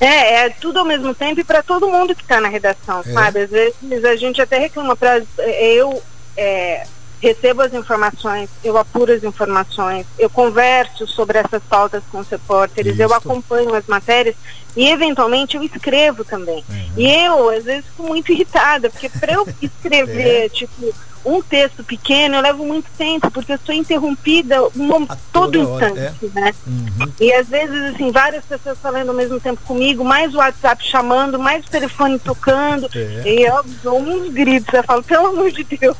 É, 0.00 0.44
é 0.44 0.50
tudo 0.50 0.78
ao 0.78 0.84
mesmo 0.84 1.12
tempo 1.12 1.40
e 1.40 1.44
para 1.44 1.62
todo 1.62 1.88
mundo 1.88 2.14
que 2.14 2.22
está 2.22 2.40
na 2.40 2.48
redação, 2.48 3.00
é. 3.00 3.12
sabe? 3.12 3.40
Às 3.40 3.50
vezes 3.50 4.04
a 4.04 4.16
gente 4.16 4.40
até 4.40 4.58
reclama 4.58 4.94
para 4.94 5.22
eu 5.38 6.00
é, 6.36 6.86
recebo 7.20 7.62
as 7.62 7.74
informações, 7.74 8.48
eu 8.62 8.76
apuro 8.76 9.12
as 9.12 9.24
informações, 9.24 10.06
eu 10.18 10.30
converso 10.30 11.06
sobre 11.06 11.38
essas 11.38 11.62
pautas 11.62 12.02
com 12.10 12.18
os 12.18 12.28
repórteres, 12.28 12.94
Isso. 12.94 13.02
eu 13.02 13.12
acompanho 13.12 13.74
as 13.74 13.86
matérias 13.86 14.36
e 14.76 14.88
eventualmente 14.88 15.56
eu 15.56 15.62
escrevo 15.62 16.24
também. 16.24 16.64
Uhum. 16.68 16.88
E 16.96 17.10
eu, 17.10 17.50
às 17.50 17.64
vezes, 17.64 17.86
fico 17.86 18.04
muito 18.04 18.30
irritada, 18.32 18.88
porque 18.88 19.08
para 19.08 19.32
eu 19.32 19.46
escrever, 19.60 20.46
é. 20.46 20.48
tipo, 20.48 20.94
um 21.24 21.42
texto 21.42 21.82
pequeno, 21.82 22.36
eu 22.36 22.40
levo 22.40 22.64
muito 22.64 22.88
tempo, 22.96 23.30
porque 23.30 23.52
eu 23.52 23.58
sou 23.64 23.74
interrompida 23.74 24.62
um, 24.68 25.06
todo 25.32 25.58
instante, 25.58 25.98
é. 25.98 26.40
né? 26.40 26.54
Uhum. 26.66 27.12
E 27.20 27.32
às 27.32 27.48
vezes, 27.48 27.94
assim, 27.94 28.10
várias 28.10 28.44
pessoas 28.44 28.78
falando 28.78 29.08
ao 29.08 29.14
mesmo 29.14 29.40
tempo 29.40 29.60
comigo, 29.66 30.04
mais 30.04 30.34
o 30.34 30.38
WhatsApp 30.38 30.84
chamando, 30.84 31.38
mais 31.38 31.66
o 31.66 31.70
telefone 31.70 32.18
tocando, 32.18 32.88
é. 32.94 33.22
e 33.26 33.42
eu 33.42 33.64
dou 33.82 34.00
uns 34.00 34.32
gritos, 34.32 34.72
eu 34.72 34.84
falo, 34.84 35.02
pelo 35.02 35.26
amor 35.26 35.50
de 35.50 35.64
Deus. 35.64 35.96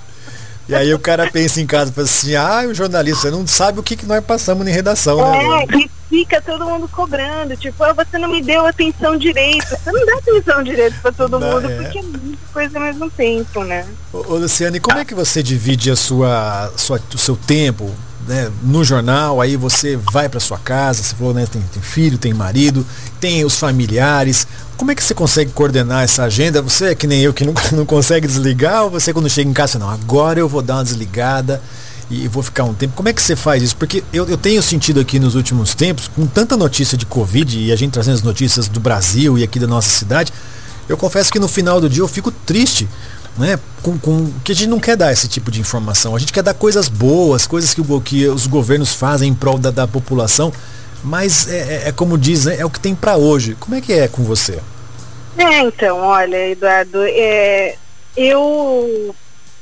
E 0.68 0.74
aí 0.74 0.92
o 0.92 0.98
cara 0.98 1.30
pensa 1.30 1.62
em 1.62 1.66
casa, 1.66 1.90
fala 1.90 2.04
assim, 2.04 2.34
ah, 2.34 2.64
o 2.68 2.74
jornalista, 2.74 3.22
você 3.22 3.30
não 3.30 3.46
sabe 3.46 3.80
o 3.80 3.82
que, 3.82 3.96
que 3.96 4.04
nós 4.04 4.22
passamos 4.22 4.66
em 4.66 4.70
redação, 4.70 5.16
né? 5.16 5.64
É, 5.64 5.76
e 5.78 5.90
fica 6.10 6.42
todo 6.42 6.64
mundo 6.66 6.86
cobrando, 6.88 7.56
tipo, 7.56 7.82
ah, 7.82 7.94
você 7.94 8.18
não 8.18 8.28
me 8.28 8.42
deu 8.42 8.66
atenção 8.66 9.16
direito. 9.16 9.66
Você 9.66 9.90
não 9.90 10.04
dá 10.04 10.14
atenção 10.18 10.62
direito 10.62 11.00
para 11.00 11.12
todo 11.12 11.38
não, 11.38 11.50
mundo, 11.52 11.70
é. 11.70 11.76
porque 11.76 11.98
é 11.98 12.02
muita 12.02 12.46
coisa 12.52 12.78
ao 12.78 12.84
mesmo 12.84 13.10
tempo, 13.10 13.64
né? 13.64 13.86
Ô, 14.12 14.18
ô 14.34 14.36
Luciane, 14.36 14.78
como 14.78 14.98
é 14.98 15.06
que 15.06 15.14
você 15.14 15.42
divide 15.42 15.90
a 15.90 15.96
sua, 15.96 16.70
sua, 16.76 17.00
o 17.14 17.18
seu 17.18 17.34
tempo? 17.34 17.90
Né, 18.26 18.52
no 18.62 18.84
jornal, 18.84 19.40
aí 19.40 19.56
você 19.56 19.96
vai 20.12 20.28
para 20.28 20.38
sua 20.38 20.58
casa, 20.58 21.02
você 21.02 21.14
falou, 21.16 21.32
né, 21.32 21.46
tem, 21.50 21.62
tem 21.62 21.80
filho, 21.80 22.18
tem 22.18 22.34
marido, 22.34 22.84
tem 23.18 23.42
os 23.42 23.56
familiares. 23.56 24.46
Como 24.78 24.90
é 24.90 24.94
que 24.94 25.02
você 25.04 25.12
consegue 25.12 25.50
coordenar 25.50 26.04
essa 26.04 26.22
agenda? 26.22 26.62
Você 26.62 26.86
é 26.86 26.94
que 26.94 27.06
nem 27.06 27.20
eu 27.20 27.34
que 27.34 27.44
não, 27.44 27.52
não 27.76 27.84
consegue 27.84 28.26
desligar 28.26 28.84
ou 28.84 28.90
você 28.90 29.12
quando 29.12 29.28
chega 29.28 29.50
em 29.50 29.52
casa, 29.52 29.78
não, 29.78 29.90
agora 29.90 30.40
eu 30.40 30.48
vou 30.48 30.62
dar 30.62 30.76
uma 30.76 30.84
desligada 30.84 31.60
e 32.10 32.26
vou 32.28 32.42
ficar 32.42 32.64
um 32.64 32.72
tempo. 32.72 32.94
Como 32.94 33.08
é 33.08 33.12
que 33.12 33.20
você 33.20 33.36
faz 33.36 33.62
isso? 33.62 33.76
Porque 33.76 34.02
eu, 34.12 34.26
eu 34.26 34.38
tenho 34.38 34.62
sentido 34.62 35.00
aqui 35.00 35.18
nos 35.18 35.34
últimos 35.34 35.74
tempos, 35.74 36.08
com 36.08 36.26
tanta 36.26 36.56
notícia 36.56 36.96
de 36.96 37.04
Covid 37.04 37.58
e 37.58 37.72
a 37.72 37.76
gente 37.76 37.92
trazendo 37.92 38.14
as 38.14 38.22
notícias 38.22 38.68
do 38.68 38.80
Brasil 38.80 39.36
e 39.36 39.42
aqui 39.42 39.58
da 39.58 39.66
nossa 39.66 39.90
cidade, 39.90 40.32
eu 40.88 40.96
confesso 40.96 41.30
que 41.30 41.38
no 41.38 41.48
final 41.48 41.80
do 41.80 41.90
dia 41.90 42.02
eu 42.02 42.08
fico 42.08 42.30
triste 42.30 42.88
né? 43.38 43.58
Com, 43.82 43.96
com, 43.96 44.30
que 44.42 44.52
a 44.52 44.54
gente 44.54 44.68
não 44.68 44.80
quer 44.80 44.96
dar 44.96 45.12
esse 45.12 45.28
tipo 45.28 45.50
de 45.50 45.60
informação. 45.60 46.14
A 46.14 46.18
gente 46.18 46.32
quer 46.32 46.42
dar 46.42 46.54
coisas 46.54 46.88
boas, 46.88 47.46
coisas 47.46 47.72
que, 47.72 47.82
que 48.00 48.26
os 48.26 48.46
governos 48.46 48.92
fazem 48.92 49.30
em 49.30 49.34
prol 49.34 49.58
da, 49.58 49.70
da 49.70 49.86
população, 49.86 50.52
mas 51.02 51.48
é, 51.48 51.58
é, 51.58 51.88
é 51.88 51.92
como 51.92 52.18
diz, 52.18 52.46
né? 52.46 52.56
é 52.58 52.64
o 52.64 52.70
que 52.70 52.80
tem 52.80 52.94
para 52.94 53.16
hoje. 53.16 53.54
Como 53.58 53.74
é 53.74 53.80
que 53.80 53.92
é 53.92 54.08
com 54.08 54.22
você? 54.24 54.58
É, 55.36 55.60
então, 55.60 55.98
olha, 55.98 56.48
Eduardo, 56.48 56.98
é, 57.04 57.76
eu 58.16 59.14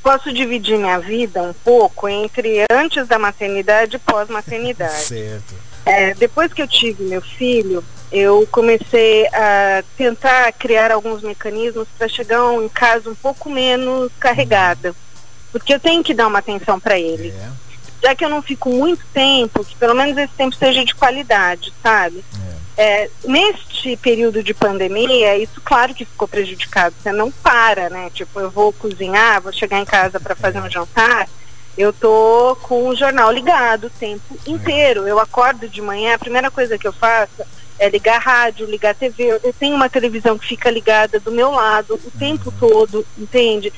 posso 0.02 0.32
dividir 0.32 0.78
minha 0.78 0.98
vida 0.98 1.42
um 1.42 1.52
pouco 1.52 2.08
entre 2.08 2.64
antes 2.70 3.06
da 3.06 3.18
maternidade 3.18 3.96
e 3.96 3.98
pós-maternidade. 3.98 5.02
Certo. 5.04 5.54
É, 5.84 6.14
depois 6.14 6.52
que 6.52 6.62
eu 6.62 6.66
tive 6.66 7.04
meu 7.04 7.20
filho, 7.20 7.84
eu 8.10 8.46
comecei 8.50 9.26
a 9.28 9.84
tentar 9.96 10.52
criar 10.52 10.90
alguns 10.90 11.22
mecanismos 11.22 11.86
para 11.96 12.08
chegar 12.08 12.40
em 12.54 12.68
casa 12.68 13.10
um 13.10 13.14
pouco 13.14 13.50
menos 13.50 14.10
carregada, 14.18 14.94
porque 15.52 15.74
eu 15.74 15.80
tenho 15.80 16.02
que 16.02 16.14
dar 16.14 16.26
uma 16.26 16.38
atenção 16.38 16.80
para 16.80 16.98
ele. 16.98 17.28
É. 17.28 17.65
Já 18.02 18.14
que 18.14 18.24
eu 18.24 18.28
não 18.28 18.42
fico 18.42 18.70
muito 18.70 19.04
tempo, 19.12 19.64
que 19.64 19.76
pelo 19.76 19.94
menos 19.94 20.16
esse 20.16 20.32
tempo 20.34 20.54
seja 20.54 20.84
de 20.84 20.94
qualidade, 20.94 21.72
sabe? 21.82 22.24
É. 22.40 22.56
É, 22.78 23.10
neste 23.24 23.96
período 23.96 24.42
de 24.42 24.52
pandemia, 24.52 25.38
isso 25.38 25.60
claro 25.64 25.94
que 25.94 26.04
ficou 26.04 26.28
prejudicado. 26.28 26.94
Você 27.00 27.10
não 27.10 27.30
para, 27.30 27.88
né? 27.88 28.10
Tipo, 28.12 28.38
eu 28.38 28.50
vou 28.50 28.72
cozinhar, 28.72 29.40
vou 29.40 29.52
chegar 29.52 29.80
em 29.80 29.84
casa 29.84 30.20
para 30.20 30.36
fazer 30.36 30.60
um 30.60 30.70
jantar 30.70 31.26
eu 31.76 31.92
tô 31.92 32.56
com 32.62 32.88
o 32.88 32.96
jornal 32.96 33.30
ligado 33.30 33.88
o 33.88 33.90
tempo 33.90 34.36
inteiro. 34.46 35.06
Eu 35.06 35.20
acordo 35.20 35.68
de 35.68 35.82
manhã, 35.82 36.14
a 36.14 36.18
primeira 36.18 36.50
coisa 36.50 36.78
que 36.78 36.88
eu 36.88 36.92
faço 36.92 37.42
é 37.78 37.88
ligar 37.90 38.18
rádio, 38.18 38.66
ligar 38.66 38.94
TV. 38.94 39.38
Eu 39.44 39.52
tenho 39.52 39.76
uma 39.76 39.90
televisão 39.90 40.38
que 40.38 40.46
fica 40.46 40.70
ligada 40.70 41.20
do 41.20 41.30
meu 41.30 41.50
lado 41.50 42.00
o 42.02 42.10
tempo 42.18 42.50
todo, 42.58 43.06
entende? 43.18 43.70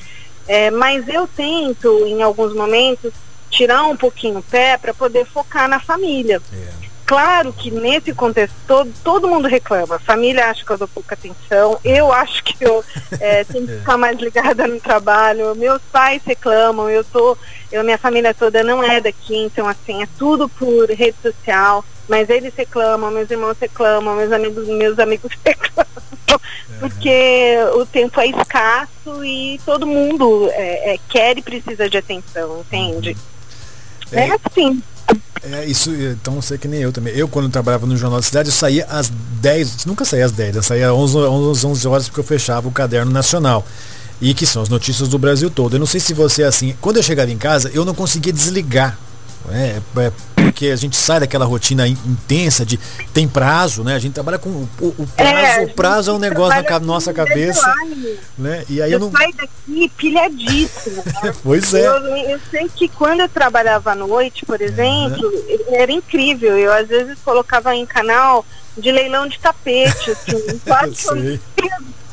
É, 0.47 0.71
mas 0.71 1.07
eu 1.09 1.27
tento, 1.27 2.05
em 2.07 2.23
alguns 2.23 2.55
momentos, 2.55 3.11
tirar 3.49 3.83
um 3.83 3.97
pouquinho 3.97 4.39
o 4.39 4.43
pé 4.43 4.77
para 4.77 4.93
poder 4.93 5.25
focar 5.25 5.67
na 5.67 5.79
família. 5.79 6.41
Yeah. 6.51 6.75
É. 6.85 6.89
Claro 7.05 7.51
que 7.51 7.71
nesse 7.71 8.13
contexto 8.13 8.53
todo, 8.67 8.93
todo 9.03 9.27
mundo 9.27 9.47
reclama. 9.47 9.95
A 9.95 9.99
família 9.99 10.45
acha 10.45 10.63
que 10.63 10.71
eu 10.71 10.77
dou 10.77 10.87
pouca 10.87 11.15
atenção, 11.15 11.79
eu 11.83 12.13
acho 12.13 12.43
que 12.43 12.63
eu 12.63 12.85
é, 13.19 13.43
tenho 13.43 13.65
que 13.65 13.77
ficar 13.79 13.97
mais 13.97 14.19
ligada 14.19 14.67
no 14.67 14.79
trabalho, 14.79 15.55
meus 15.55 15.81
pais 15.91 16.21
reclamam, 16.23 16.87
eu 16.87 17.03
tô, 17.03 17.35
eu, 17.71 17.83
minha 17.83 17.97
família 17.97 18.31
toda 18.31 18.63
não 18.63 18.83
é 18.83 19.01
daqui, 19.01 19.35
então 19.35 19.67
assim, 19.67 20.03
é 20.03 20.07
tudo 20.19 20.47
por 20.47 20.87
rede 20.91 21.17
social 21.19 21.83
mas 22.09 22.27
eles 22.27 22.53
reclamam, 22.55 23.11
meus 23.11 23.29
irmãos 23.29 23.55
reclamam, 23.61 24.15
meus 24.15 24.31
amigos, 24.31 24.67
meus 24.67 24.97
amigos 24.97 25.31
reclamam, 25.45 26.41
porque 26.79 27.55
o 27.75 27.85
tempo 27.85 28.19
é 28.19 28.27
escasso 28.27 29.23
e 29.23 29.61
todo 29.63 29.85
mundo 29.85 30.49
é, 30.51 30.95
é, 30.95 30.99
quer 31.07 31.37
e 31.37 31.41
precisa 31.43 31.87
de 31.87 31.99
atenção, 31.99 32.61
entende? 32.61 33.15
É, 34.11 34.27
é 34.27 34.37
assim. 34.45 34.81
É, 35.51 35.65
isso, 35.65 35.91
então 35.91 36.35
você 36.35 36.57
que 36.57 36.67
nem 36.67 36.81
eu 36.81 36.91
também. 36.91 37.13
Eu, 37.15 37.27
quando 37.27 37.49
trabalhava 37.49 37.85
no 37.85 37.95
Jornal 37.95 38.19
da 38.19 38.25
Cidade, 38.25 38.49
eu 38.49 38.53
saía 38.53 38.85
às 38.85 39.09
10, 39.41 39.85
nunca 39.85 40.05
saía 40.05 40.25
às 40.25 40.31
10, 40.31 40.57
eu 40.57 40.63
saía 40.63 40.89
às 40.89 40.93
11, 40.93 41.17
11, 41.17 41.65
11 41.65 41.87
horas 41.87 42.07
porque 42.07 42.19
eu 42.19 42.23
fechava 42.23 42.67
o 42.67 42.71
caderno 42.71 43.11
nacional. 43.11 43.65
E 44.21 44.33
que 44.33 44.45
são 44.45 44.61
as 44.61 44.67
notícias 44.67 45.07
do 45.07 45.17
Brasil 45.17 45.49
todo. 45.49 45.75
Eu 45.75 45.79
não 45.79 45.85
sei 45.85 46.01
se 46.01 46.13
você 46.13 46.43
é 46.43 46.45
assim. 46.45 46.75
Quando 46.81 46.97
eu 46.97 47.03
chegava 47.03 47.31
em 47.31 47.37
casa, 47.37 47.71
eu 47.73 47.85
não 47.85 47.95
conseguia 47.95 48.33
desligar 48.33 48.99
é, 49.51 49.81
é, 49.97 50.11
porque 50.51 50.67
a 50.67 50.75
gente 50.75 50.97
sai 50.97 51.19
daquela 51.19 51.45
rotina 51.45 51.87
intensa 51.87 52.65
de 52.65 52.77
tem 53.13 53.27
prazo, 53.27 53.83
né? 53.83 53.95
A 53.95 53.99
gente 53.99 54.13
trabalha 54.13 54.39
com 54.39 54.49
o, 54.49 54.95
o 54.97 55.07
prazo, 55.15 55.35
é, 55.35 55.63
o 55.63 55.73
prazo 55.73 56.11
é 56.11 56.13
um 56.13 56.19
negócio 56.19 56.63
na 56.63 56.79
nossa 56.79 57.13
cabeça, 57.13 57.71
né? 58.37 58.65
E 58.67 58.81
aí 58.81 58.91
eu, 58.91 58.97
eu 58.97 58.99
não 58.99 59.11
saio 59.11 59.33
daqui 59.35 59.91
pilhadíssimo. 59.95 61.03
Né? 61.19 61.33
pois 61.43 61.73
é. 61.73 61.85
Eu, 61.85 62.05
eu, 62.29 62.39
sei 62.49 62.69
que 62.73 62.87
quando 62.87 63.19
eu 63.19 63.29
trabalhava 63.29 63.91
à 63.91 63.95
noite, 63.95 64.45
por 64.45 64.61
exemplo, 64.61 65.31
era 65.67 65.91
incrível. 65.91 66.57
Eu 66.57 66.71
às 66.71 66.87
vezes 66.87 67.17
colocava 67.23 67.75
em 67.75 67.85
canal 67.85 68.45
de 68.77 68.91
leilão 68.91 69.27
de 69.27 69.37
tapete, 69.39 70.11
assim, 70.11 70.59
quase 70.65 71.39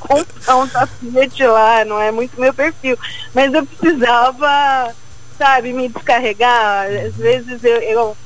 comprar 0.01 0.57
um 0.57 0.69
tapete 0.69 1.45
lá, 1.45 1.85
não 1.85 2.01
é 2.01 2.11
muito 2.11 2.41
meu 2.41 2.53
perfil, 2.53 2.99
mas 3.33 3.53
eu 3.55 3.65
precisava 3.65 4.95
sabe, 5.37 5.73
me 5.73 5.89
descarregar. 5.89 6.87
Às 6.87 7.15
vezes 7.15 7.63
eu, 7.63 7.77
eu 7.83 8.17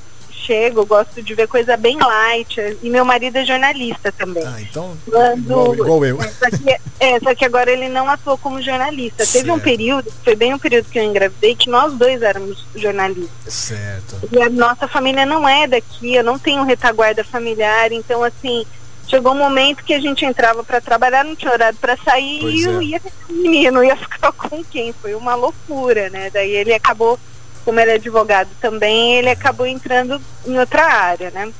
chego, 0.50 0.84
gosto 0.84 1.22
de 1.22 1.32
ver 1.32 1.46
coisa 1.46 1.76
bem 1.76 1.96
light. 1.96 2.76
E 2.82 2.90
meu 2.90 3.04
marido 3.04 3.36
é 3.36 3.44
jornalista 3.44 4.10
também. 4.10 4.44
Ah, 4.44 4.60
então. 4.60 4.96
Quando, 5.08 5.38
igual, 5.38 5.74
igual 5.74 6.04
eu. 6.04 6.18
Só, 6.22 6.50
que, 6.50 6.76
é, 6.98 7.20
só 7.20 7.34
que 7.36 7.44
agora 7.44 7.70
ele 7.70 7.88
não 7.88 8.10
atuou 8.10 8.36
como 8.36 8.60
jornalista. 8.60 9.24
Certo. 9.24 9.44
Teve 9.44 9.52
um 9.52 9.60
período, 9.60 10.12
foi 10.24 10.34
bem 10.34 10.52
um 10.52 10.58
período 10.58 10.88
que 10.90 10.98
eu 10.98 11.04
engravidei, 11.04 11.54
que 11.54 11.70
nós 11.70 11.92
dois 11.94 12.20
éramos 12.20 12.66
jornalistas. 12.74 13.54
Certo. 13.54 14.28
E 14.32 14.42
a 14.42 14.50
nossa 14.50 14.88
família 14.88 15.24
não 15.24 15.48
é 15.48 15.68
daqui, 15.68 16.14
eu 16.14 16.24
não 16.24 16.38
tenho 16.38 16.64
retaguarda 16.64 17.22
familiar, 17.22 17.92
então 17.92 18.24
assim 18.24 18.66
chegou 19.06 19.32
um 19.32 19.38
momento 19.38 19.82
que 19.82 19.92
a 19.92 20.00
gente 20.00 20.24
entrava 20.24 20.62
para 20.62 20.80
trabalhar, 20.80 21.24
não 21.24 21.34
tinha 21.34 21.52
horário 21.52 21.76
para 21.80 21.96
sair 21.96 22.40
pois 22.40 22.54
e 22.54 22.62
eu 22.62 22.80
é. 22.80 22.84
ia 22.84 23.00
o 23.28 23.32
menino, 23.32 23.84
ia 23.84 23.96
ficar 23.96 24.30
com 24.34 24.62
quem? 24.64 24.92
Foi 24.92 25.14
uma 25.14 25.34
loucura, 25.34 26.08
né? 26.10 26.30
Daí 26.30 26.52
ele 26.52 26.72
acabou, 26.72 27.18
como 27.70 27.78
ele 27.78 27.92
é 27.92 27.94
advogado 27.94 28.48
também, 28.60 29.14
ele 29.14 29.30
acabou 29.30 29.64
entrando 29.64 30.20
em 30.44 30.58
outra 30.58 30.84
área, 30.84 31.30
né? 31.30 31.52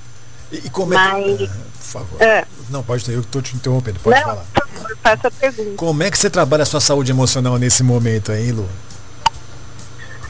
E, 0.50 0.56
e 0.56 0.70
como 0.70 0.92
Mas... 0.92 1.24
é 1.24 1.36
que... 1.36 1.46
por 1.46 1.82
favor. 1.84 2.20
É. 2.22 2.44
Não, 2.68 2.82
pode 2.82 3.04
ter, 3.04 3.14
eu 3.14 3.20
estou 3.20 3.40
te 3.40 3.54
interrompendo, 3.54 4.00
pode 4.00 4.18
não, 4.18 4.26
falar. 4.26 4.44
Por 4.52 4.66
favor, 4.66 4.96
faça 5.00 5.28
a 5.28 5.30
pergunta. 5.30 5.76
Como 5.76 6.02
é 6.02 6.10
que 6.10 6.18
você 6.18 6.28
trabalha 6.28 6.64
a 6.64 6.66
sua 6.66 6.80
saúde 6.80 7.12
emocional 7.12 7.58
nesse 7.58 7.84
momento 7.84 8.32
aí, 8.32 8.50
Lu? 8.50 8.68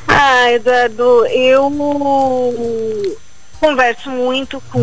Ah, 0.07 0.53
Eduardo, 0.53 1.25
eu 1.29 1.71
converso 3.61 4.11
muito 4.11 4.61
com. 4.73 4.81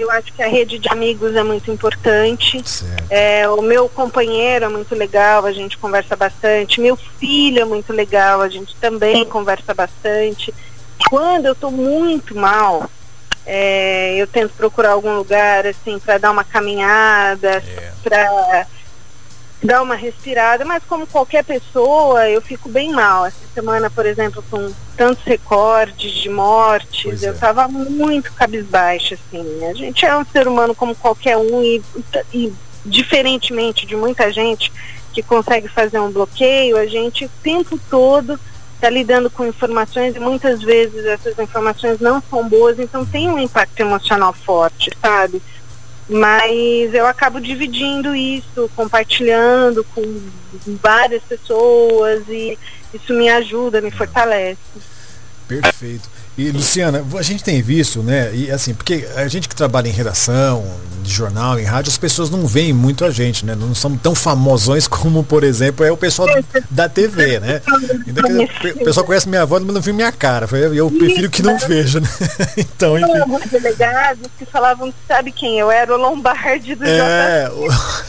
Eu 0.00 0.10
acho 0.12 0.32
que 0.32 0.42
a 0.42 0.46
rede 0.46 0.78
de 0.78 0.88
amigos 0.88 1.34
é 1.34 1.42
muito 1.42 1.70
importante. 1.70 2.62
É, 3.10 3.48
o 3.48 3.60
meu 3.60 3.88
companheiro 3.88 4.64
é 4.64 4.68
muito 4.68 4.94
legal, 4.94 5.44
a 5.44 5.52
gente 5.52 5.76
conversa 5.76 6.14
bastante. 6.14 6.80
Meu 6.80 6.96
filho 6.96 7.60
é 7.60 7.64
muito 7.64 7.92
legal, 7.92 8.40
a 8.40 8.48
gente 8.48 8.74
também 8.76 9.24
conversa 9.26 9.74
bastante. 9.74 10.54
Quando 11.10 11.46
eu 11.46 11.52
estou 11.52 11.72
muito 11.72 12.36
mal, 12.36 12.88
é, 13.44 14.14
eu 14.16 14.26
tento 14.28 14.52
procurar 14.52 14.92
algum 14.92 15.16
lugar 15.16 15.66
assim 15.66 15.98
para 15.98 16.18
dar 16.18 16.30
uma 16.30 16.44
caminhada, 16.44 17.62
é. 17.66 17.92
para 18.02 18.66
dar 19.62 19.82
uma 19.82 19.94
respirada, 19.94 20.64
mas 20.64 20.82
como 20.84 21.06
qualquer 21.06 21.44
pessoa, 21.44 22.28
eu 22.28 22.40
fico 22.40 22.68
bem 22.68 22.90
mal. 22.92 23.26
Essa 23.26 23.46
semana, 23.54 23.90
por 23.90 24.06
exemplo, 24.06 24.42
com 24.50 24.72
tantos 24.96 25.22
recordes 25.24 26.12
de 26.12 26.28
mortes, 26.28 27.02
pois 27.02 27.22
eu 27.22 27.34
estava 27.34 27.64
é. 27.64 27.68
muito 27.68 28.32
cabisbaixa, 28.32 29.16
assim. 29.16 29.66
A 29.66 29.74
gente 29.74 30.04
é 30.04 30.16
um 30.16 30.24
ser 30.24 30.48
humano 30.48 30.74
como 30.74 30.94
qualquer 30.94 31.36
um 31.36 31.62
e, 31.62 31.82
e 32.32 32.52
diferentemente 32.84 33.86
de 33.86 33.94
muita 33.94 34.32
gente 34.32 34.72
que 35.12 35.22
consegue 35.22 35.68
fazer 35.68 35.98
um 35.98 36.10
bloqueio, 36.10 36.76
a 36.76 36.86
gente 36.86 37.24
o 37.26 37.30
tempo 37.42 37.78
todo 37.90 38.38
está 38.74 38.88
lidando 38.88 39.28
com 39.28 39.44
informações 39.44 40.16
e 40.16 40.20
muitas 40.20 40.62
vezes 40.62 41.04
essas 41.04 41.38
informações 41.38 42.00
não 42.00 42.22
são 42.30 42.48
boas, 42.48 42.78
então 42.78 43.04
tem 43.04 43.28
um 43.28 43.38
impacto 43.38 43.78
emocional 43.80 44.32
forte, 44.32 44.90
sabe? 45.02 45.42
Mas 46.10 46.92
eu 46.92 47.06
acabo 47.06 47.40
dividindo 47.40 48.16
isso, 48.16 48.68
compartilhando 48.74 49.84
com 49.94 50.02
várias 50.82 51.22
pessoas 51.22 52.24
e 52.28 52.58
isso 52.92 53.14
me 53.14 53.28
ajuda, 53.28 53.80
me 53.80 53.92
fortalece. 53.92 54.58
Perfeito. 55.46 56.10
E 56.40 56.50
Luciana, 56.52 57.04
a 57.18 57.22
gente 57.22 57.44
tem 57.44 57.60
visto, 57.60 58.02
né? 58.02 58.34
E 58.34 58.50
assim, 58.50 58.72
porque 58.72 59.06
a 59.14 59.28
gente 59.28 59.46
que 59.46 59.54
trabalha 59.54 59.88
em 59.88 59.92
redação, 59.92 60.64
de 61.02 61.10
jornal, 61.12 61.60
em 61.60 61.64
rádio, 61.64 61.90
as 61.90 61.98
pessoas 61.98 62.30
não 62.30 62.46
veem 62.46 62.72
muito 62.72 63.04
a 63.04 63.10
gente, 63.10 63.44
né? 63.44 63.54
Não 63.54 63.74
somos 63.74 64.00
tão 64.00 64.14
famosões 64.14 64.86
como, 64.88 65.22
por 65.22 65.44
exemplo, 65.44 65.84
é 65.84 65.92
o 65.92 65.98
pessoal 65.98 66.26
da 66.70 66.88
TV, 66.88 67.40
né? 67.40 67.60
o 68.74 68.84
pessoal 68.84 69.04
conhece 69.04 69.28
minha 69.28 69.44
voz, 69.44 69.62
mas 69.62 69.74
não 69.74 69.82
viu 69.82 69.92
minha 69.92 70.10
cara. 70.12 70.48
Eu 70.74 70.90
prefiro 70.90 71.28
que 71.28 71.42
não 71.42 71.58
veja, 71.58 72.00
né? 72.00 72.08
Então, 72.56 72.98
enfim. 72.98 73.12
Não, 73.12 73.40
delegados 73.50 74.26
que 74.38 74.46
falavam, 74.46 74.92
sabe 75.06 75.32
quem 75.32 75.58
eu 75.58 75.70
era? 75.70 75.94
O 75.94 75.98
Lombardi 75.98 76.74
do 76.74 76.84
É, 76.86 77.50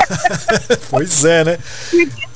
pois 0.89 1.25
é, 1.25 1.43
né? 1.43 1.57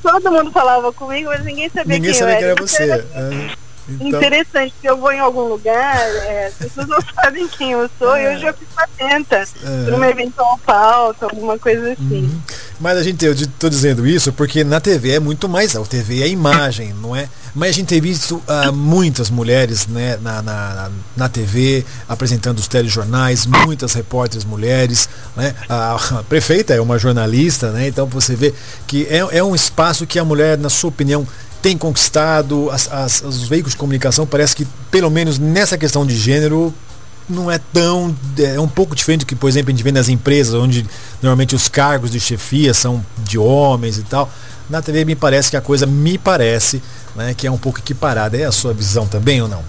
Todo 0.02 0.30
mundo 0.30 0.50
falava 0.50 0.92
comigo, 0.92 1.30
mas 1.30 1.42
ninguém 1.42 1.70
sabia 1.70 1.96
ninguém 1.96 2.12
quem 2.12 2.20
sabia 2.20 2.34
eu 2.34 2.38
era. 2.38 2.48
Ninguém 2.50 2.66
sabia 2.66 2.86
quem 2.86 3.22
era 3.22 3.32
você. 3.40 3.52
É. 3.52 3.65
Então... 3.88 4.20
Interessante, 4.20 4.74
se 4.80 4.86
eu 4.86 4.96
vou 4.96 5.12
em 5.12 5.20
algum 5.20 5.42
lugar, 5.42 5.96
é, 5.96 6.46
as 6.46 6.54
pessoas 6.54 6.88
não 6.88 6.98
sabem 7.14 7.46
quem 7.48 7.72
eu 7.72 7.88
sou 7.98 8.14
é. 8.16 8.34
eu 8.34 8.38
já 8.38 8.52
fico 8.52 8.72
atenta 8.76 9.36
é. 9.36 9.84
por 9.84 9.94
uma 9.94 10.08
eventual 10.08 10.58
pauta, 10.64 11.26
alguma 11.26 11.58
coisa 11.58 11.92
assim. 11.92 12.22
Uhum. 12.22 12.40
Mas 12.78 12.98
a 12.98 13.02
gente, 13.02 13.24
eu 13.24 13.32
estou 13.32 13.70
dizendo 13.70 14.06
isso 14.06 14.32
porque 14.32 14.62
na 14.62 14.80
TV 14.80 15.12
é 15.12 15.20
muito 15.20 15.48
mais, 15.48 15.74
a 15.74 15.80
TV 15.82 16.22
é 16.22 16.28
imagem, 16.28 16.92
não 17.00 17.16
é? 17.16 17.28
Mas 17.54 17.70
a 17.70 17.72
gente 17.72 17.88
tem 17.88 18.00
visto 18.02 18.36
uh, 18.36 18.70
muitas 18.70 19.30
mulheres 19.30 19.86
né, 19.86 20.18
na, 20.20 20.42
na, 20.42 20.90
na 21.16 21.28
TV 21.28 21.86
apresentando 22.06 22.58
os 22.58 22.68
telejornais, 22.68 23.46
muitas 23.46 23.94
repórteres 23.94 24.44
mulheres, 24.44 25.08
né? 25.34 25.54
A, 25.66 25.94
a 25.94 26.22
prefeita 26.22 26.74
é 26.74 26.80
uma 26.80 26.98
jornalista, 26.98 27.70
né? 27.70 27.88
Então 27.88 28.06
você 28.06 28.36
vê 28.36 28.52
que 28.86 29.06
é, 29.06 29.38
é 29.38 29.42
um 29.42 29.54
espaço 29.54 30.06
que 30.06 30.18
a 30.18 30.24
mulher, 30.24 30.58
na 30.58 30.68
sua 30.68 30.88
opinião, 30.88 31.26
tem 31.66 31.76
conquistado, 31.76 32.70
as, 32.70 32.88
as, 32.92 33.22
os 33.22 33.48
veículos 33.48 33.72
de 33.72 33.76
comunicação 33.76 34.24
parece 34.24 34.54
que, 34.54 34.64
pelo 34.88 35.10
menos 35.10 35.36
nessa 35.36 35.76
questão 35.76 36.06
de 36.06 36.16
gênero, 36.16 36.72
não 37.28 37.50
é 37.50 37.58
tão. 37.58 38.14
É 38.38 38.60
um 38.60 38.68
pouco 38.68 38.94
diferente 38.94 39.22
do 39.22 39.26
que, 39.26 39.34
por 39.34 39.48
exemplo, 39.48 39.70
a 39.70 39.72
gente 39.72 39.82
vê 39.82 39.90
nas 39.90 40.08
empresas, 40.08 40.54
onde 40.54 40.86
normalmente 41.20 41.56
os 41.56 41.68
cargos 41.68 42.12
de 42.12 42.20
chefia 42.20 42.72
são 42.72 43.04
de 43.18 43.36
homens 43.36 43.98
e 43.98 44.04
tal. 44.04 44.30
Na 44.70 44.80
TV 44.80 45.04
me 45.04 45.16
parece 45.16 45.50
que 45.50 45.56
a 45.56 45.60
coisa 45.60 45.86
me 45.86 46.16
parece 46.16 46.80
né, 47.16 47.34
que 47.34 47.48
é 47.48 47.50
um 47.50 47.58
pouco 47.58 47.80
equiparada. 47.80 48.36
É 48.36 48.44
a 48.44 48.52
sua 48.52 48.72
visão 48.72 49.04
também 49.08 49.42
ou 49.42 49.48
não? 49.48 49.64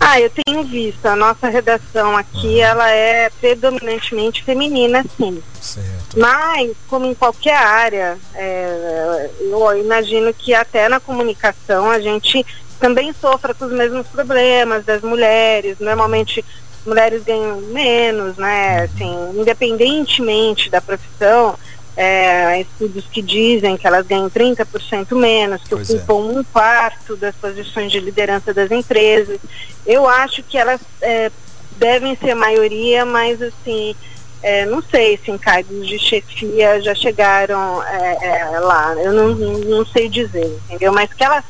Ah, 0.00 0.20
eu 0.20 0.30
tenho 0.30 0.62
visto. 0.64 1.04
A 1.06 1.16
nossa 1.16 1.48
redação 1.48 2.16
aqui, 2.16 2.46
uhum. 2.46 2.60
ela 2.60 2.90
é 2.90 3.30
predominantemente 3.40 4.42
feminina, 4.42 5.04
sim. 5.16 5.42
Certo. 5.60 6.18
Mas, 6.18 6.72
como 6.88 7.06
em 7.06 7.14
qualquer 7.14 7.56
área, 7.56 8.16
é, 8.34 9.30
eu 9.40 9.80
imagino 9.80 10.32
que 10.32 10.54
até 10.54 10.88
na 10.88 11.00
comunicação 11.00 11.90
a 11.90 12.00
gente 12.00 12.44
também 12.78 13.12
sofra 13.12 13.54
com 13.54 13.64
os 13.64 13.72
mesmos 13.72 14.06
problemas 14.06 14.84
das 14.84 15.02
mulheres. 15.02 15.78
Normalmente, 15.80 16.44
mulheres 16.86 17.22
ganham 17.24 17.60
menos, 17.60 18.36
né? 18.36 18.82
Assim, 18.84 19.14
independentemente 19.34 20.70
da 20.70 20.80
profissão, 20.80 21.58
é, 22.00 22.60
estudos 22.60 23.06
que 23.10 23.20
dizem 23.20 23.76
que 23.76 23.84
elas 23.84 24.06
ganham 24.06 24.30
30% 24.30 25.18
menos, 25.18 25.60
que 25.64 25.70
pois 25.70 25.90
ocupam 25.90 26.14
é. 26.14 26.38
um 26.38 26.44
quarto 26.44 27.16
das 27.16 27.34
posições 27.34 27.90
de 27.90 27.98
liderança 27.98 28.54
das 28.54 28.70
empresas. 28.70 29.40
Eu 29.84 30.06
acho 30.06 30.44
que 30.44 30.56
elas 30.56 30.80
é, 31.02 31.28
devem 31.76 32.16
ser 32.16 32.36
maioria, 32.36 33.04
mas 33.04 33.42
assim, 33.42 33.96
é, 34.44 34.64
não 34.64 34.80
sei 34.80 35.18
se 35.24 35.32
em 35.32 35.36
cargos 35.36 35.88
de 35.88 35.98
chefia 35.98 36.80
já 36.80 36.94
chegaram 36.94 37.82
é, 37.82 38.18
é, 38.22 38.60
lá, 38.60 38.94
eu 38.94 39.12
não, 39.12 39.34
não 39.34 39.84
sei 39.84 40.08
dizer, 40.08 40.56
entendeu? 40.66 40.92
Mas 40.92 41.12
que 41.12 41.24
elas 41.24 41.44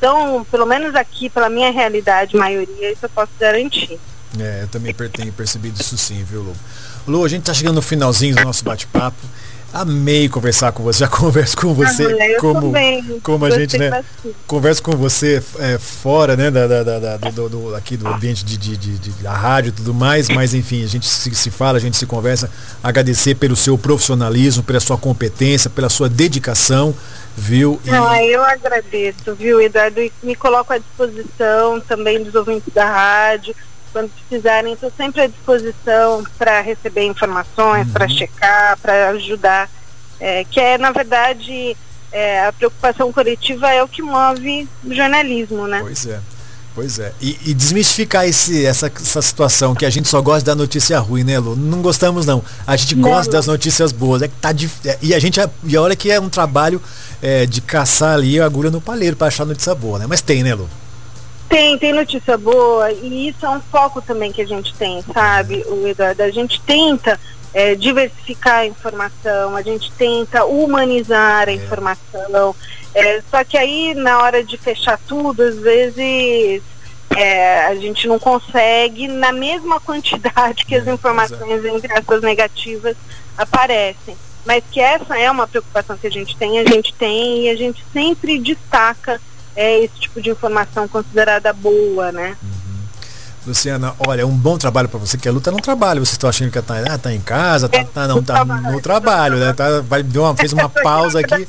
são, 0.00 0.44
pelo 0.50 0.66
menos 0.66 0.96
aqui, 0.96 1.30
pela 1.30 1.48
minha 1.48 1.70
realidade, 1.70 2.34
maioria, 2.34 2.90
isso 2.90 3.04
eu 3.04 3.10
posso 3.10 3.30
garantir. 3.38 4.00
É, 4.36 4.62
eu 4.62 4.68
também 4.68 4.92
tenho 4.92 5.32
percebido 5.32 5.80
isso 5.80 5.96
sim, 5.96 6.24
viu, 6.24 6.42
Lu? 6.42 6.56
Lu, 7.06 7.24
a 7.24 7.28
gente 7.28 7.42
está 7.42 7.54
chegando 7.54 7.76
no 7.76 7.82
finalzinho 7.82 8.34
do 8.34 8.42
nosso 8.42 8.64
bate-papo. 8.64 9.22
Amei 9.72 10.28
conversar 10.28 10.70
com 10.72 10.82
você, 10.82 11.00
já 11.00 11.08
converso 11.10 11.56
com 11.56 11.72
você 11.72 12.04
ah, 12.04 12.40
como, 12.40 12.72
como 13.22 13.46
a 13.46 13.50
gente, 13.50 13.78
né? 13.78 13.88
Bastante. 13.88 14.36
Converso 14.46 14.82
com 14.82 14.92
você 14.92 15.42
é, 15.58 15.78
fora, 15.78 16.36
né, 16.36 16.50
da, 16.50 16.66
da, 16.66 16.82
da 16.82 17.16
do, 17.30 17.48
do, 17.48 17.74
aqui 17.74 17.96
do 17.96 18.06
ambiente 18.06 18.44
de, 18.44 18.58
de, 18.58 18.76
de, 18.76 18.98
de, 18.98 19.10
da 19.22 19.32
rádio 19.32 19.70
e 19.70 19.72
tudo 19.72 19.94
mais, 19.94 20.28
mas 20.28 20.52
enfim, 20.52 20.84
a 20.84 20.86
gente 20.86 21.08
se, 21.08 21.34
se 21.34 21.50
fala, 21.50 21.78
a 21.78 21.80
gente 21.80 21.96
se 21.96 22.04
conversa. 22.04 22.50
Agradecer 22.82 23.34
pelo 23.36 23.56
seu 23.56 23.78
profissionalismo, 23.78 24.62
pela 24.62 24.80
sua 24.80 24.98
competência, 24.98 25.70
pela 25.70 25.88
sua 25.88 26.08
dedicação, 26.08 26.94
viu? 27.34 27.80
E... 27.84 27.90
Ah, 27.90 28.22
eu 28.24 28.44
agradeço, 28.44 29.34
viu, 29.34 29.58
Eduardo? 29.58 30.00
E 30.00 30.12
me 30.22 30.34
coloco 30.34 30.72
à 30.72 30.78
disposição 30.78 31.80
também 31.80 32.22
dos 32.22 32.34
ouvintes 32.34 32.72
da 32.74 32.84
rádio 32.84 33.54
quando 33.92 34.10
precisarem, 34.10 34.72
estou 34.72 34.90
sempre 34.96 35.22
à 35.22 35.26
disposição 35.26 36.24
para 36.38 36.60
receber 36.60 37.04
informações, 37.04 37.86
uhum. 37.86 37.92
para 37.92 38.08
checar, 38.08 38.78
para 38.78 39.10
ajudar. 39.10 39.70
É, 40.18 40.44
que 40.44 40.60
é, 40.60 40.78
na 40.78 40.90
verdade, 40.90 41.76
é, 42.12 42.46
a 42.46 42.52
preocupação 42.52 43.12
coletiva 43.12 43.70
é 43.70 43.82
o 43.82 43.88
que 43.88 44.02
move 44.02 44.68
o 44.84 44.94
jornalismo, 44.94 45.66
né? 45.66 45.80
Pois 45.80 46.06
é. 46.06 46.20
Pois 46.74 46.98
é. 46.98 47.12
E, 47.20 47.38
e 47.46 47.54
desmistificar 47.54 48.26
esse, 48.26 48.64
essa, 48.64 48.86
essa 48.86 49.20
situação 49.20 49.74
que 49.74 49.84
a 49.84 49.90
gente 49.90 50.08
só 50.08 50.22
gosta 50.22 50.46
da 50.46 50.54
notícia 50.54 50.98
ruim, 50.98 51.22
né, 51.22 51.38
Lu? 51.38 51.54
Não 51.54 51.82
gostamos, 51.82 52.24
não. 52.24 52.42
A 52.66 52.76
gente 52.76 52.94
não. 52.94 53.10
gosta 53.10 53.30
das 53.30 53.46
notícias 53.46 53.92
boas. 53.92 54.22
É 54.22 54.28
que 54.28 54.34
tá 54.36 54.52
dif... 54.52 54.72
É, 54.86 54.98
e 55.02 55.14
a 55.14 55.18
gente. 55.18 55.38
E 55.64 55.76
olha 55.76 55.94
que 55.94 56.10
é 56.10 56.18
um 56.18 56.30
trabalho 56.30 56.80
é, 57.20 57.44
de 57.44 57.60
caçar 57.60 58.14
ali 58.14 58.40
a 58.40 58.46
agulha 58.46 58.70
no 58.70 58.80
palheiro 58.80 59.16
para 59.16 59.26
achar 59.26 59.44
notícia 59.44 59.74
boa, 59.74 59.98
né? 59.98 60.06
Mas 60.08 60.22
tem, 60.22 60.42
né, 60.42 60.54
Lu? 60.54 60.68
Tem, 61.52 61.76
tem 61.76 61.92
notícia 61.92 62.38
boa 62.38 62.90
e 62.90 63.28
isso 63.28 63.44
é 63.44 63.50
um 63.50 63.60
foco 63.60 64.00
também 64.00 64.32
que 64.32 64.40
a 64.40 64.46
gente 64.46 64.72
tem, 64.72 65.02
sabe, 65.12 65.62
o 65.68 65.86
Eduardo? 65.86 66.22
A 66.22 66.30
gente 66.30 66.58
tenta 66.62 67.20
é, 67.52 67.74
diversificar 67.74 68.60
a 68.60 68.66
informação, 68.66 69.54
a 69.54 69.60
gente 69.60 69.92
tenta 69.92 70.46
humanizar 70.46 71.50
a 71.50 71.52
é. 71.52 71.56
informação. 71.56 72.56
É, 72.94 73.20
só 73.30 73.44
que 73.44 73.58
aí, 73.58 73.92
na 73.92 74.22
hora 74.22 74.42
de 74.42 74.56
fechar 74.56 74.98
tudo, 75.06 75.42
às 75.42 75.58
vezes 75.58 76.62
é, 77.14 77.66
a 77.66 77.74
gente 77.74 78.08
não 78.08 78.18
consegue 78.18 79.06
na 79.06 79.30
mesma 79.30 79.78
quantidade 79.78 80.64
que 80.64 80.74
as 80.74 80.88
é, 80.88 80.90
informações, 80.94 81.62
entre 81.66 81.92
essas 81.92 82.22
negativas, 82.22 82.96
aparecem. 83.36 84.16
Mas 84.46 84.64
que 84.72 84.80
essa 84.80 85.18
é 85.18 85.30
uma 85.30 85.46
preocupação 85.46 85.98
que 85.98 86.06
a 86.06 86.10
gente 86.10 86.34
tem, 86.34 86.58
a 86.58 86.64
gente 86.64 86.94
tem 86.94 87.44
e 87.44 87.50
a 87.50 87.54
gente 87.54 87.84
sempre 87.92 88.38
destaca 88.38 89.20
é 89.56 89.84
esse 89.84 89.94
tipo 90.00 90.20
de 90.20 90.30
informação 90.30 90.88
considerada 90.88 91.52
boa, 91.52 92.12
né? 92.12 92.36
Uhum. 92.42 92.62
Luciana, 93.46 93.94
olha, 93.98 94.26
um 94.26 94.36
bom 94.36 94.56
trabalho 94.56 94.88
para 94.88 95.00
você, 95.00 95.18
que 95.18 95.28
a 95.28 95.32
luta 95.32 95.50
não 95.50 95.58
trabalha. 95.58 95.98
Você 95.98 96.12
está 96.12 96.28
achando 96.28 96.50
que 96.50 96.58
está 96.58 96.76
ah, 96.78 96.98
tá 96.98 97.12
em 97.12 97.20
casa, 97.20 97.68
tá, 97.68 97.82
tá 97.84 98.06
não, 98.06 98.22
tá 98.22 98.44
no 98.44 98.80
trabalho, 98.80 99.36
né? 99.38 99.52
Tá, 99.52 99.80
vai, 99.80 100.02
deu 100.02 100.22
uma, 100.22 100.36
fez 100.36 100.52
uma 100.52 100.68
pausa 100.82 101.20
aqui. 101.20 101.48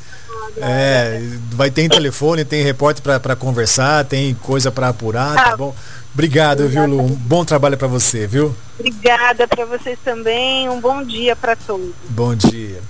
É, 0.58 1.22
vai 1.52 1.72
ter 1.72 1.90
telefone, 1.90 2.46
tem 2.46 2.64
repórter 2.64 3.20
para 3.20 3.36
conversar, 3.36 4.06
tem 4.06 4.34
coisa 4.36 4.72
para 4.72 4.90
apurar, 4.90 5.36
tá, 5.36 5.44
tá 5.52 5.58
bom? 5.58 5.76
Obrigado, 6.14 6.68
viu, 6.68 6.86
Lu? 6.86 7.02
Um 7.02 7.08
bom 7.08 7.44
trabalho 7.44 7.76
para 7.76 7.88
você, 7.88 8.28
viu? 8.28 8.56
Obrigada 8.78 9.48
para 9.48 9.66
vocês 9.66 9.98
também. 10.04 10.70
Um 10.70 10.80
bom 10.80 11.04
dia 11.04 11.36
para 11.36 11.56
todos. 11.56 11.94
Bom 12.10 12.36
dia. 12.36 12.82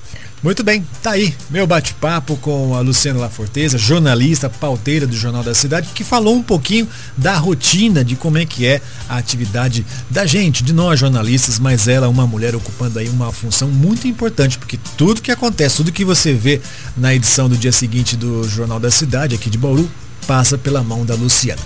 Muito 0.44 0.62
bem, 0.62 0.86
tá 1.02 1.12
aí 1.12 1.34
meu 1.50 1.66
bate-papo 1.66 2.36
com 2.36 2.76
a 2.76 2.82
Luciana 2.82 3.18
Laforteza, 3.18 3.78
jornalista, 3.78 4.50
pauteira 4.50 5.08
do 5.08 5.16
Jornal 5.16 5.42
da 5.42 5.56
Cidade, 5.56 5.88
que 5.96 6.04
falou 6.04 6.36
um 6.36 6.44
pouquinho 6.44 6.86
da 7.16 7.38
rotina 7.38 8.04
de 8.04 8.18
como 8.18 8.38
é 8.38 8.46
que 8.46 8.68
é 8.68 8.82
a 9.08 9.16
atividade 9.16 9.86
da 10.10 10.26
gente, 10.26 10.62
de 10.62 10.74
nós 10.74 11.00
jornalistas, 11.00 11.60
mas 11.60 11.88
ela 11.88 12.10
uma 12.10 12.28
mulher 12.28 12.58
ocupando 12.58 13.00
aí 13.00 13.08
uma 13.08 13.32
função 13.32 13.70
muito 13.70 14.06
importante, 14.06 14.58
porque 14.58 14.78
tudo 14.98 15.22
que 15.22 15.32
acontece, 15.32 15.78
tudo 15.78 15.94
que 15.94 16.04
você 16.04 16.34
vê 16.34 16.60
na 16.98 17.16
edição 17.16 17.48
do 17.48 17.56
dia 17.56 17.72
seguinte 17.72 18.18
do 18.18 18.44
Jornal 18.46 18.82
da 18.82 18.92
Cidade, 18.92 19.36
aqui 19.36 19.50
de 19.50 19.58
Bauru, 19.58 19.90
passa 20.28 20.58
pela 20.58 20.84
mão 20.84 21.06
da 21.06 21.16
Luciana. 21.16 21.62